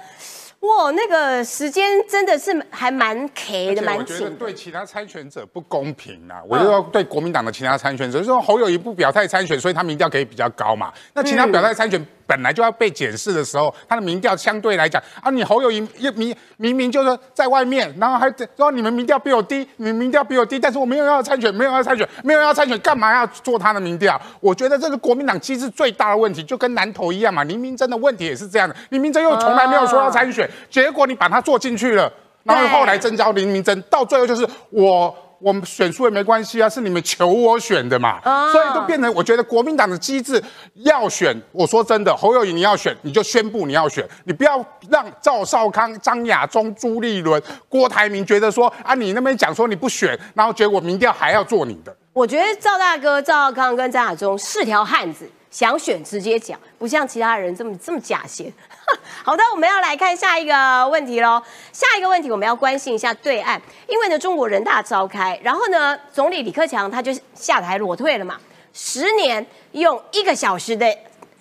[0.61, 4.29] 哇，那个时间真的是还蛮 K 的，而且我觉得。
[4.31, 6.41] 对其他参选者不公平啊！
[6.47, 10.91] 我就要对国民党的其他参选者，就是说侯友谊不表态参选，所以他民调可以比较高嘛。
[11.13, 24.19] 那其他表态参选本来就要被检视的时候，他的民调相对来讲啊，你侯友谊又明明明就是在外面，然后还说你们民调比我低，你们民调比我低，但是我没有要参选，没有要参选，没有要参选，干嘛要做他的民调？
[24.41, 27.43] 我觉得这是国民党机制最大的问题，就跟南投一样嘛。
[27.45, 32.11] 林明真的问题也是这样的，林明真又从来没有说要参选，结果你把它做进去了。
[32.43, 38.19] 然后后来征召林明珍，到最后就是我我们选输也没关系啊，是你们求我选的嘛，
[38.51, 40.41] 所以就变成我觉得国民党的机制
[40.75, 51.95] 要选，我说真的，侯友谊你要选，你就宣布你要选，你不要让赵少康、张亚中、朱立伦、郭台铭觉得说啊，你那边讲说你不选，然后结果民调还要做你的。
[52.13, 58.51] 我觉得赵大哥赵少康跟张亚中是条汉子，想选直接讲，不像其他人这么这么假闲。
[59.23, 61.41] 好的，我们要来看下一个问题喽。
[61.71, 68.39] 下一个问题我们要关心一下对岸，因为呢中国人大召开，然后呢总理李克强他就下台裸退了嘛，
[68.73, 70.85] 十年用一个小时的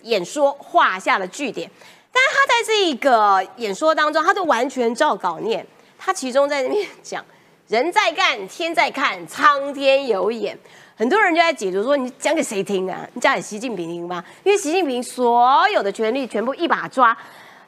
[0.03, 1.69] 演说画下了句点。
[2.11, 5.65] 但是他在这个演说当中，他都完全照稿念，
[5.97, 7.23] 他其中在那边讲。
[7.67, 10.57] 人在干，天在看，苍天有眼。
[10.99, 13.07] 很多人就在解读说，你讲给谁听啊？
[13.13, 14.21] 你讲给习近平听吗？
[14.43, 17.17] 因为习近平所有的权力全部一把抓，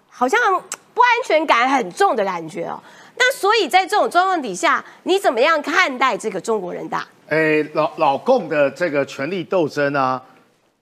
[0.10, 0.38] 好像
[0.94, 2.78] 不安全感很重的感觉哦。
[3.16, 7.08] 那所以在这种状况底下，你怎么样看待这个中国人大？
[7.30, 10.22] 哎，老老共的这个权力斗争啊，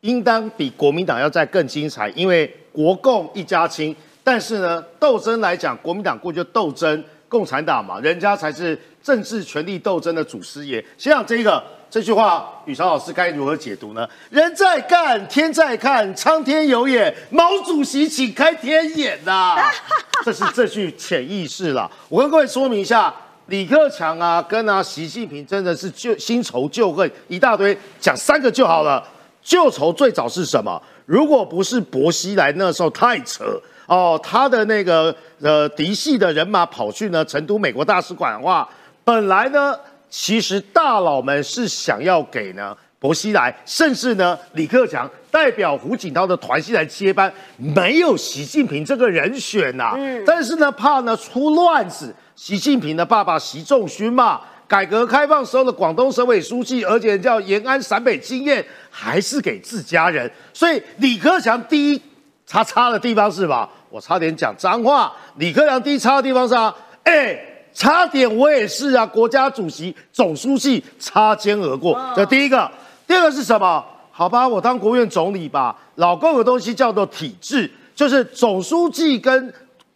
[0.01, 3.95] 应当比国民党要再更精彩，因为国共一家亲。
[4.23, 10.83] 但是呢，斗争来讲，国民党过去就斗争，共产党嘛，人家才是政治权力斗争的祖师爷。
[10.97, 14.07] 先讲这个这句话，宇超老师该如何解读呢？
[14.29, 19.57] 人在干，天在看，苍天有眼，毛主席请开天眼呐、
[20.23, 21.89] 这是这句潜意识啦。
[22.07, 23.13] 我跟各位说明一下。
[23.47, 29.03] 李克强啊，跟啊习近平真的是旧新仇旧恨一大堆，讲三个就好了。
[29.41, 30.79] 旧仇最早是什么？
[31.07, 38.69] 如果不是薄熙来那时候太扯哦，他的那个呃嫡系的人马跑去呢成都美国大使馆的话，
[39.03, 39.75] 本来呢
[40.09, 49.95] 其实大佬们是想要给呢薄熙来，甚至呢李克强代表胡锦涛的团系来接班，没有习近平这个人选呐、
[50.25, 52.13] 但是呢怕呢出乱子。
[52.35, 60.31] 习近平的爸爸习仲勋嘛，改革开放时候的广东省委书记，而且叫延安陕北经验，还是给自家人。
[60.53, 62.01] 所以李克强第一
[62.45, 63.69] 叉叉的地方是吧？
[63.89, 65.13] 我差点讲脏话。
[65.35, 67.37] 李克强第一叉的地方是啊，哎，
[67.79, 71.97] 差点我也是啊，国家主席、总书记擦肩而过。
[72.13, 72.69] 这第一个，
[73.07, 73.81] 第二个是什么？
[74.11, 75.73] 好吧，我当国务院总理吧。
[75.95, 79.53] 老共有东西叫做体制，就是总书记跟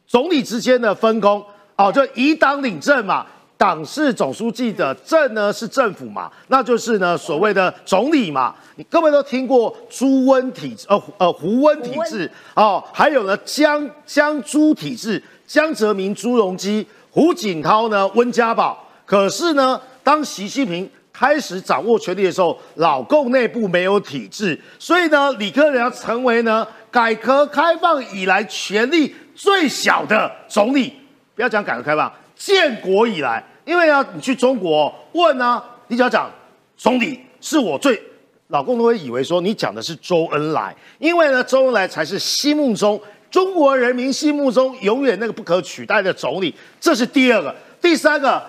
[0.08, 1.44] 总理之间的分工
[1.76, 3.26] 哦，就以党领政嘛。
[3.58, 8.56] 党是总书记的，政呢是政府嘛，那就是呢所谓的总理嘛。
[8.78, 18.84] 你各位都听过朱温体制，呃呃胡温体制哦，还有呢江江朱体制，江泽民、朱镕基、胡锦涛呢温家宝。
[19.06, 30.92] 可是呢，当习近平开始掌握权力的时候，老共内部没有体制，所以呢，李克强成为呢改革开放以来权力最小的总理。
[31.36, 33.44] 不要讲改革开放，建国以来。
[33.64, 36.30] 因为啊，你去中国问啊，你只要讲
[36.76, 38.02] 总理是我最，
[38.48, 43.00] 老公都会以为说你讲的是周恩来，因为呢，周恩来才是心目中
[43.34, 46.54] 中国人民心目中永远那个不可取代的总理。
[46.80, 48.40] 这是第二个，第三个，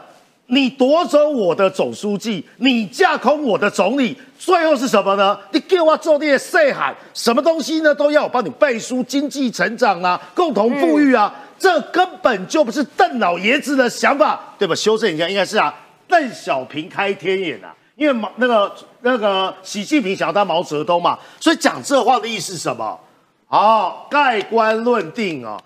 [0.49, 5.41] 你夺走我的总书记，你架空我的总理，最后是什么呢？
[5.53, 7.95] 你给我做那些细喊，什么东西呢？
[7.95, 11.35] 都要我帮你背书，经济成长啊，共同富裕啊。
[11.59, 14.75] 这根本就不是邓老爷子的想法，对吧？
[14.75, 15.75] 修正一下，应该是啊，
[16.07, 18.71] 邓小平开天眼啊，因为毛那个
[19.01, 23.01] 那个习近平想要当毛泽东嘛，所以讲这话的意思是什么？
[23.47, 25.61] 好，盖棺论定啊，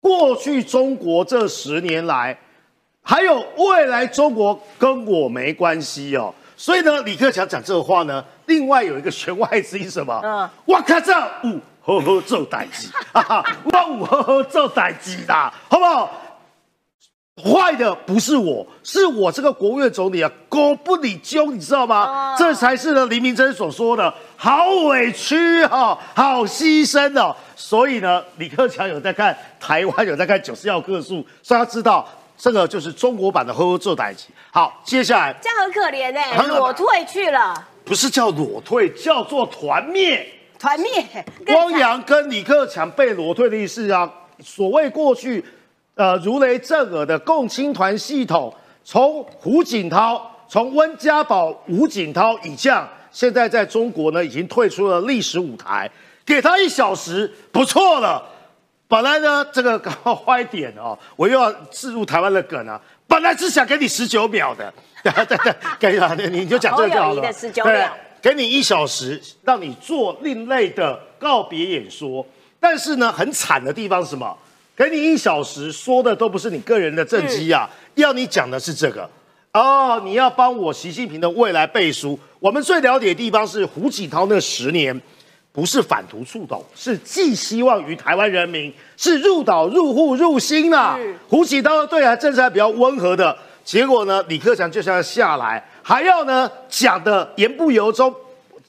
[0.00, 2.38] 过去中国这十年来，
[3.02, 10.20] 还有未来中国跟我没关系哦，所以呢，李克强讲这话呢，另外有一个弦外之音什么？
[10.22, 11.12] 嗯，我靠这
[11.44, 11.60] 五。
[11.82, 12.88] 呵呵做代志，
[13.64, 16.12] 我五呵呵做代志啦，好不好？
[17.36, 22.36] 坏的不是我，是我这个国务院总理啊，狗不理揪，你知道吗？
[22.38, 27.34] 这才是呢，黎明真所说的，好委屈哈，好牺牲哦。
[27.56, 32.06] 所以呢，李克强有在看台湾，有在看九四要客数，所以他知道
[32.36, 34.26] 这个就是中国版的呵呵做代志。
[34.50, 37.54] 好，接下来这样很可怜哎，裸退去了，
[37.84, 40.26] 不是叫裸退，叫做团灭。
[40.58, 41.24] 团灭，
[41.54, 44.12] 汪洋跟李克强被裸退的意思啊，
[44.44, 45.42] 所谓过去，
[46.00, 48.50] 呃，如雷震耳的共青团系统，
[48.82, 55.90] 从胡锦涛，从温家宝、吴锦涛以降，现在在中国呢，已经退出了历史舞台，
[56.24, 58.24] 给他一小时，不错了。
[58.88, 64.72] 本来呢，这个坏 点哦，我又要置入台湾的梗啊，本来是想给你十九秒的，
[65.02, 67.92] 对对对，给你你就讲这个就好了，十九秒。
[68.22, 72.24] 给你一小时，让你做另类的告别演说。
[72.58, 74.34] 但是呢，很惨的地方是什么？
[74.80, 79.06] 给你一小时，说的都不是你个人的政绩啊，要你讲的是这个
[79.52, 82.18] 哦，你要帮我习近平的未来背书。
[82.38, 84.98] 我们最了解的地方是胡锦涛那十年，
[85.52, 90.98] 不是反图触斗，是寄希望于台湾人民，是入岛入户入心啊。
[91.28, 95.62] 胡锦涛对台政策还比较温和的，结果呢，李克强就想要下来。
[95.82, 98.10] 还要呢讲的言不由衷，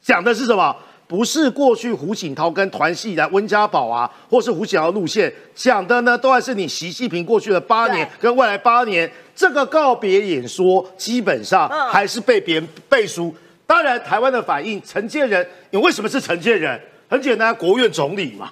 [0.01, 0.75] 讲的是什么？
[1.11, 13.35] 不是过去胡锦涛跟团系的温家宝啊，或是胡锦涛路线讲的呢，都还是你习近平过去的八年跟未来八年这个告别演说，基本上还是被别人背书。
[13.67, 16.79] 当然，台湾的反应，陈建仁，你为什么是陈建仁？
[17.09, 18.49] 很简单，国务院总理嘛。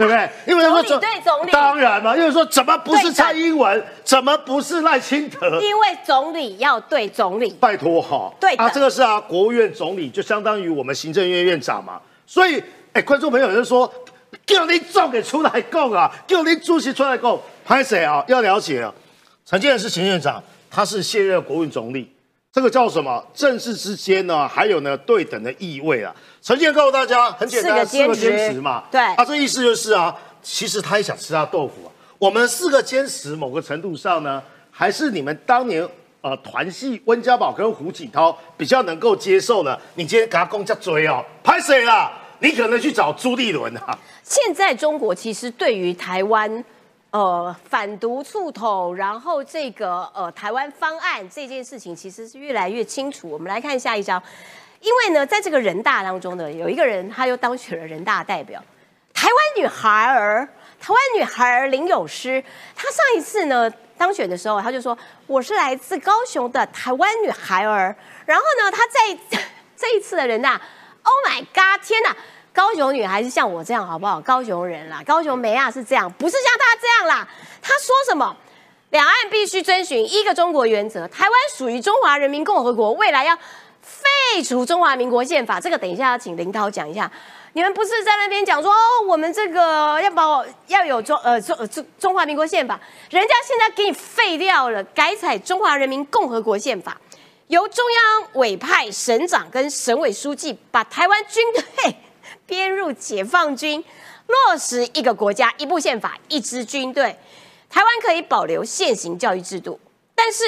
[0.00, 0.30] 对不对？
[0.46, 2.16] 因为他说对总理，当然嘛。
[2.16, 3.84] 因为说怎么不是蔡英文？
[4.02, 5.60] 怎么不是赖清德？
[5.60, 8.32] 因为总理要对总理，拜托哈。
[8.40, 12.00] 对啊，这个是啊，国务院总理就相当于我们行政院院长嘛。
[12.26, 12.62] 所以，
[12.94, 13.92] 哎，观众朋友就说，
[14.46, 18.24] 叫你总给出来供啊，叫你主席出来供，拍谁啊？
[18.26, 18.90] 要了解啊，
[19.44, 22.10] 陈建仁是行政院长，他是现任国务院总理。
[22.50, 23.22] 这个叫什么？
[23.34, 26.12] 政治之间呢，还有呢对等的意味啊。
[26.42, 28.84] 陈建告诉大家，很简单，四个坚持嘛。
[28.90, 31.92] 对，他这意思就是啊，其实他也想吃他豆腐啊。
[32.18, 35.86] 我们四个坚持，某个程度上呢，还是你们当年
[36.22, 39.78] 呃团系温家宝跟胡锦涛比较能够接受的。
[39.94, 42.10] 你今天给他公家追哦，拍谁了？
[42.38, 43.98] 你可能去找朱立伦啊。
[44.22, 46.64] 现在中国其实对于台湾。
[47.12, 53.28] 呃，反独促统，然后这个呃台湾方案这件事情其实是越来越清楚。
[53.28, 54.22] 我们来看下一张，
[54.80, 58.62] 因为呢，在这个人大当中呢，有一个人他又当选了人大代表，
[59.12, 60.48] 台湾女孩儿，
[60.80, 62.42] 台湾女孩儿林有诗，
[62.74, 69.40] 她上一次呢当选的时候，她就说我是来自高雄的台湾女孩儿，然后呢，她在
[69.76, 70.60] 这一次的人大
[71.02, 72.16] ，Oh my God，天哪！
[72.52, 74.20] 高雄女孩是像我这样好不好？
[74.20, 77.28] 高雄人啦，高雄梅亚是这样，不是像她这样啦。
[77.62, 78.36] 她说什么？
[78.90, 83.38] 两岸必须遵循一个中国原则，台湾属于中华人民共和国，未来要
[83.90, 85.60] 废除中华民国宪法。
[85.60, 87.10] 这个等一下要请林涛讲一下。
[87.52, 88.76] 你们不是在那边讲说，哦，
[89.08, 92.78] 我们这个要保要有中呃中中中华民国宪法，
[93.10, 96.96] 人家现在给你废掉了，改采中华人民共和国宪法。
[97.48, 101.96] 由中央委派省长跟省委书记把台湾军队
[102.46, 103.84] 编入解放军，
[104.28, 107.18] 落实一个国家一部宪法一支军队。
[107.68, 109.80] 台湾可以保留现行教育制度，
[110.14, 110.44] 但是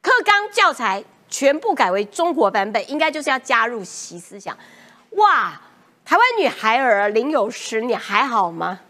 [0.00, 4.56] 课纲教材全部改为中国版本，应该就是要加入习思想。
[5.10, 5.60] 哇，
[6.04, 8.80] 台湾女孩儿林有时，你还好吗？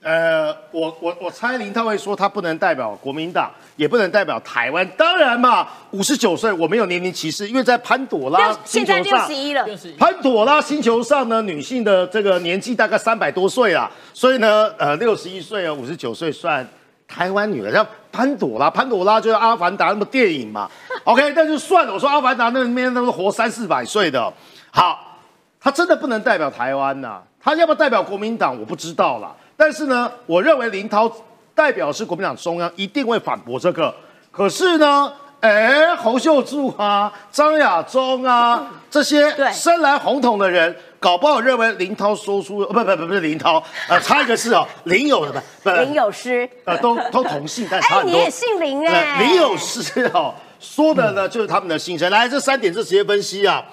[0.00, 4.88] 呃，我我我猜林涛会说他不能代表国民党，也不能代表台湾。
[4.96, 9.66] 当然嘛，五十九岁我没有年龄歧视，因为在潘朵拉星现在六球上十，一了，
[9.98, 16.66] 潘朵拉星球上呢，女性的这个年纪大概三百多岁啦，所以呢，呃，六十一岁啊，五十九岁算
[17.08, 20.70] 台湾女儿，像潘朵拉，潘朵拉就是阿凡达那部电影嘛。
[21.04, 24.30] OK，那就算了，我说阿凡达那里面都是活三四百岁的，
[24.70, 25.18] 好，
[25.58, 29.34] 他真的不能代表台湾呐、他要不要代表国民党，我不知道啦。
[29.56, 31.10] 但是呢，我认为林涛
[31.54, 33.92] 代表是国民党中央，一定会反驳这个。
[34.30, 45.32] 可是呢，哎，洪秀柱啊、张亚中啊这些生来红统的人，搞不好认为林涛说出，呃不不不不是林涛，呃， 差一个是哦，林有的
[45.62, 48.12] 不不林有诗，呃，都都同姓，但差哎，很多。
[48.12, 52.10] 你也姓林哎、呃林有诗哦，说的呢就是他们的心声。
[52.10, 53.64] 来，这三点这直接分析啊，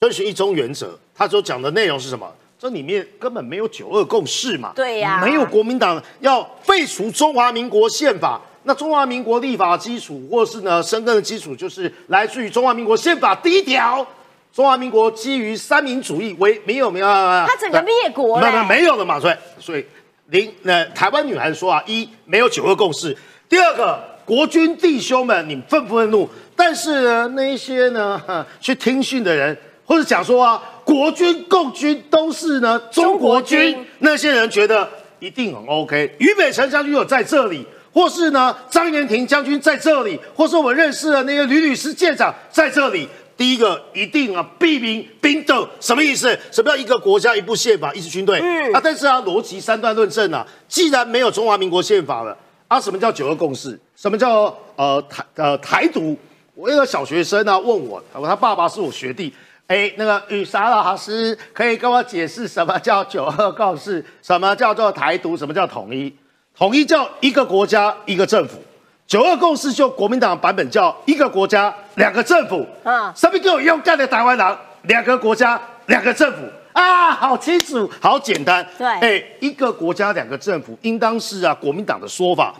[0.00, 2.26] 遵循一中原则，他所讲的内容是什么？
[2.58, 8.40] 这里面根本没有九二共识嘛，对呀没有国民党要废除中华民国宪法。
[8.64, 14.06] 那中华民国立法基础，或是呢生根的基础，就是来自于中华民国宪法第一条。
[14.54, 19.84] 中华民国基于三民主义为没有没有，他整个灭国了没有没有了嘛，所以所以
[20.26, 23.16] 林呃台湾女孩说啊，一没有九二共识，
[23.48, 26.28] 第二个国军弟兄们，你们愤不愤怒？
[26.56, 34.88] 但是呢，那一些呢去听训的人，或者讲说啊，国军共军都是呢中国军，那些人觉得
[35.20, 36.16] 一定很 OK。
[36.18, 37.64] 俞北辰将军有在这里。
[37.90, 43.08] 或是呢，张元廷将军在这里，或是我们认识的那个吕律师舰长在这里。
[43.38, 46.36] 第一个一定啊，避民兵斗什么意思？
[46.50, 48.40] 什么叫一个国家一部宪法一支军队？
[48.42, 52.36] 嗯啊，但是啊，逻辑三段论证啊，既然没有中华民国宪法了，
[52.66, 53.78] 啊，什么叫九二共识？
[53.94, 56.18] 什么叫呃台呃台独？
[56.56, 59.32] 我一个小学生啊问我，他爸爸是我学弟，
[59.68, 64.04] 哎，那个雨莎老师可以跟我解释什么叫九二共识？
[64.20, 65.36] 什么叫做台独？
[65.36, 66.12] 什么叫统一？
[66.56, 68.58] 统一叫一个国家一个政府，
[69.06, 72.66] 九二共识就国民党版本叫一个国家两个政府。
[72.82, 76.38] 啊上面给我勇敢的台湾人，两个国家两个政府
[76.72, 78.66] 啊，好清楚，好简单。
[78.78, 82.54] 对哎，一个国家两个政府，应当是啊国民党的说法。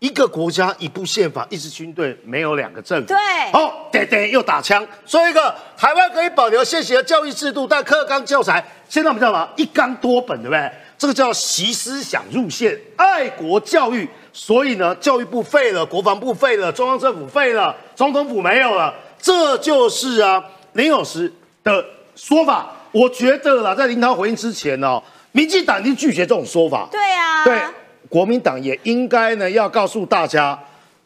[0.00, 3.06] 一个国家一部宪法，一支军队，没有两个政府。
[3.06, 3.16] 对
[3.54, 4.86] 哦，对对，又打枪。
[5.06, 9.48] 说一个台湾可以保留现行的教育制度，但课纲教材现在我们叫什么？
[9.56, 10.70] 一纲多本，对不对？
[10.98, 14.06] 这个叫习思想入宪，爱国教育。
[14.36, 18.92] 所以呢，教育部废了，国防部废了，中央政府废了，总统府没有了。
[19.20, 21.32] 这就是啊林有时
[21.62, 21.82] 的
[22.16, 22.66] 说法。
[22.90, 26.88] 我觉得啦，在林涛回应之前哦，民进党已经拒绝这种说法。
[26.90, 27.62] 对啊，对，
[28.08, 30.58] 国民党也应该呢要告诉大家，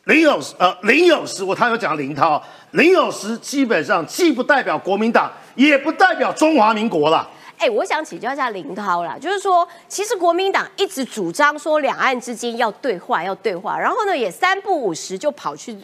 [0.04, 7.28] 林有呃林有时，我他有讲林涛，林有时基本上既不代表国民党，也不代表中华民国啦。
[7.58, 15.76] 哎、我想请教一下林涛啦，就是说，其实国民党一直主张说两岸之间要对话，要对话，然后呢，也三不五时就跑去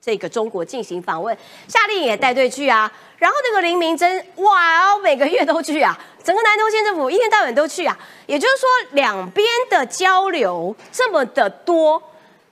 [0.00, 1.36] 这个中国进行访问，
[1.68, 12.02] 夏令营也带队去啊，然后那个林明珍，哇，每个月都去啊，整个南投县政府一天到晚都去啊，也就是说，两边的交流这么的多，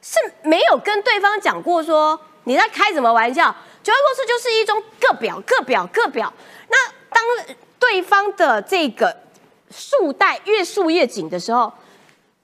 [0.03, 3.55] 是没有跟对方讲过说你在开什么玩笑？
[3.83, 6.33] 九二共识就是一种各表各表各表。
[6.69, 6.77] 那
[7.09, 7.23] 当
[7.79, 9.15] 对方的这个
[9.71, 11.73] 束带越束越紧的时候，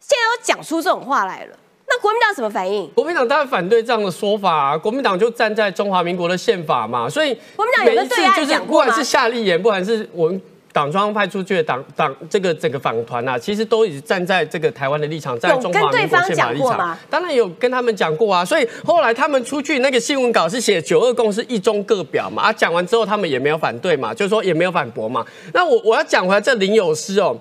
[0.00, 1.56] 现在都讲出这种话来了，
[1.88, 2.88] 那国民党什么反应？
[2.94, 10.40] 国民党当然反对这样的说法、啊，国民党就站在中华民国的宪法嘛，所以国民党有每一次跟对岸就是讲过吗不管是夏立言，不管是我们
[10.72, 16.98] 党中央派出去的党党这个整个访团啊，其实都已经站在这个台湾的立场，站在中华民国宪法的立场。
[17.10, 25.24] 当然有跟他们讲过啊，所以后来他们出去那个新闻稿是写九二共识一中各表嘛，啊讲完之后他们也没有反对嘛，就是说也没有反驳嘛。
[25.52, 27.36] 那我我要讲回来这林有诗哦，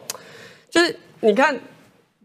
[0.69, 1.57] 就是你看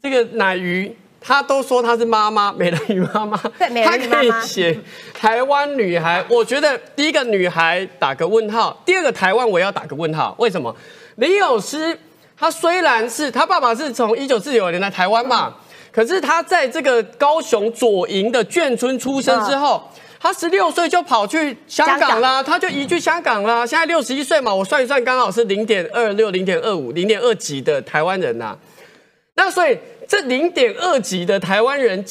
[0.02, 4.78] 这个乃瑜，她都说她是妈妈， 美人鱼妈妈，对美她可以人鱼妈妈写
[5.12, 6.24] 台湾女孩。
[6.28, 10.34] 我觉得第一个女孩打个问号，第二个台湾我也要打个问号。
[10.38, 10.74] 为什么？
[11.16, 11.98] 李友诗
[12.38, 15.54] 她虽然是她爸爸是从一九四九年来台湾嘛，
[15.92, 19.82] 可是她在这个高雄左营的眷村出生之后。
[20.18, 23.64] 她十六岁就跑去香港啦，她就移居香港啦。
[23.66, 28.56] 现在六十一岁嘛，我算一算，刚好是零点二六、零点二五、零点二几的台湾人呐、
[29.34, 29.78] 那所以
[30.08, 32.04] 这零点二级的台湾人，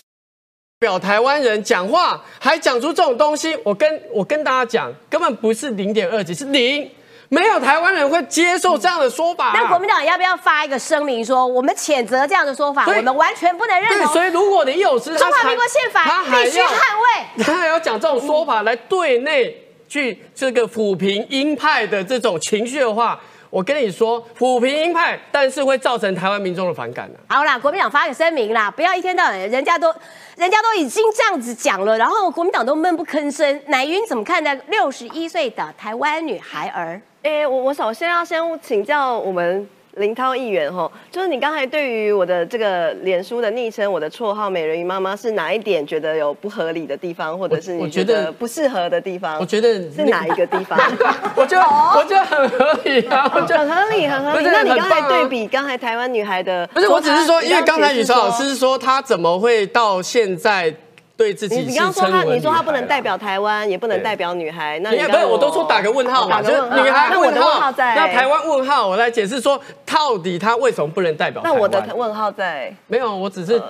[0.79, 6.89] 表台湾人讲话，还讲出这种东西，我跟我跟大家讲，根本不是零点二级，是零。
[7.27, 9.53] 没有台湾人会接受这样的说法、啊。
[9.55, 14.13] 那国民党要不要发一个声明说，我们谴责这样的说法，我们完全不能认对，同？
[14.13, 17.43] 所以如果你有时中华民国宪法必须要捍卫。
[17.43, 19.57] 他还要讲这种说法来对内
[19.89, 23.19] 去这个抚平鹰派的这种情绪的话，
[23.49, 29.93] 我跟你说，抚平鹰派，但是会造成台湾民众的反感的、好啦，国民党发个声明啦，不要一天到晚人家都
[30.35, 33.61] 人家都已经这样子讲了，然后国民党都闷不吭声。
[33.67, 37.01] 乃云怎么看待六十一岁的台湾女孩儿？
[37.23, 49.39] 诶，我我首先要先请教我们林涛议员哈，就是你刚才对于我的这个脸书的昵称，我的绰号“美人鱼妈妈”是哪一点觉得有不合理的地方，或者是你觉得得不适合的地方？
[49.39, 50.77] 我觉得是哪一个地方？
[51.35, 51.65] 我觉得
[51.97, 54.45] 我觉得 很合理啊，我觉得很合理，很合理。
[54.45, 60.73] 那你刚才对比刚才台湾女孩的，不是，我只是说，因为刚才雨潮老师说他怎么会到现在
[61.17, 71.41] 对自己你刚刚说他，你说他不能代表台湾，也不能代表女孩，那你不是，我都说打个问号嘛，就女孩问号号，在那台湾问号，我来解释说，到底他为什么不能代表？
[71.43, 72.73] 那我的问号在。
[72.87, 73.61] 没有，我只是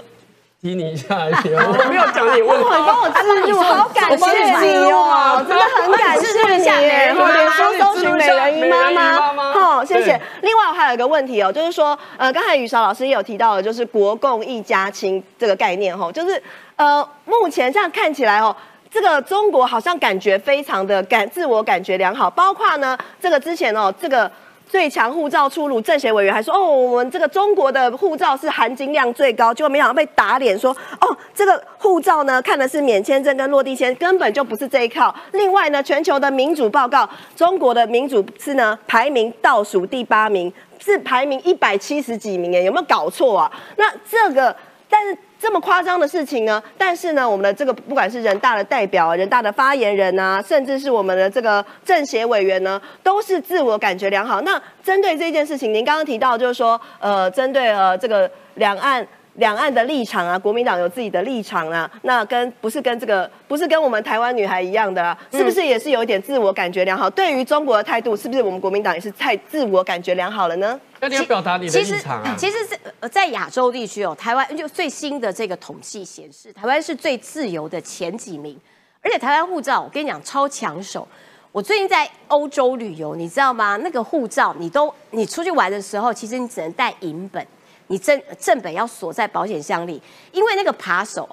[0.65, 3.03] 提你一下而已，我没有讲你问题， 你帮号。
[3.03, 7.13] 我置入，好感谢你哦啊，真的很感谢你耶！
[7.15, 10.19] 我帮你脸书置入搜寻美人鱼妈妈好，谢谢。
[10.41, 16.41] 另外我还有一个问题哦，就是说，呃，刚才雨韶老师也有提到的，就是国共一家亲这个概念哈，就是
[16.77, 18.55] 呃，目前这样看起来哦。
[18.89, 24.31] 这个中国好像感觉非常的感自我感觉良好，包括呢，这个之前哦，这个
[24.75, 35.15] 最强护照出炉，政协委员还说哦，我们这个中国的护照是含金量最高，结果没想到被打脸说哦，这个护照呢看的是免签证跟落地签，根本就不是这一套。
[35.31, 43.49] 另外呢，全球的民主报告，中国的民主是呢排名倒数第八名，是排名一百七十几名，哎，有没有搞错啊？
[43.77, 44.53] 那这个，
[44.89, 45.17] 但是。
[45.45, 46.61] 这么夸张的事情呢？
[46.75, 54.41] 但是呢，我们的这个不管是人大的代表、人大的发言人啊，甚至是我们的这个政协委员呢，都是自我感觉良好。
[54.41, 59.07] 那针对这件事情，您刚刚提到就是说，呃，针对呃这个两岸。
[59.35, 67.09] 两岸的立场啊，国民党有自己的立场啊，那跟不是跟这个不是跟我们台湾女孩一样的啊，是不是也是有一点自我感觉良好？
[67.09, 70.79] 对于中国的态度，是不是我们国民党也是太自我感觉良好了呢？
[71.01, 72.35] 那你要表达你的立场啊。
[72.37, 78.57] 其实在呃在亚洲地区哦，台湾就最新的这个统计显示，台湾是最自由的前几名，
[79.01, 81.07] 而且台湾护照我跟你讲超抢手。
[81.51, 83.77] 我最近在欧洲旅游，你知道吗？
[83.77, 87.45] 那个护照你都你出去玩的时候，其实你只能带银本，
[87.87, 91.27] 你正正本要锁在保险箱里，因为那个扒手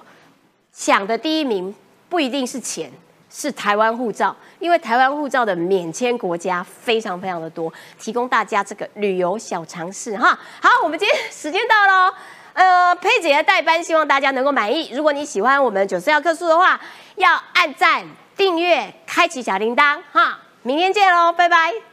[0.72, 1.74] 抢的第一名
[2.08, 2.90] 不一定是钱，
[3.30, 10.38] 是台湾护照，因为台湾护照的免签国家非常非常的多，提供大家这个旅游小常识哈。
[10.60, 12.14] 好，我们今天时间到喽。
[12.54, 14.90] 呃，佩姐的代班，希望大家能够满意。
[14.92, 16.78] 如果你喜欢我们九四要客诉的话，
[17.16, 18.04] 要按赞、
[18.36, 20.38] 订阅、开启小铃铛哈。
[20.62, 21.91] 明天见喽，拜拜。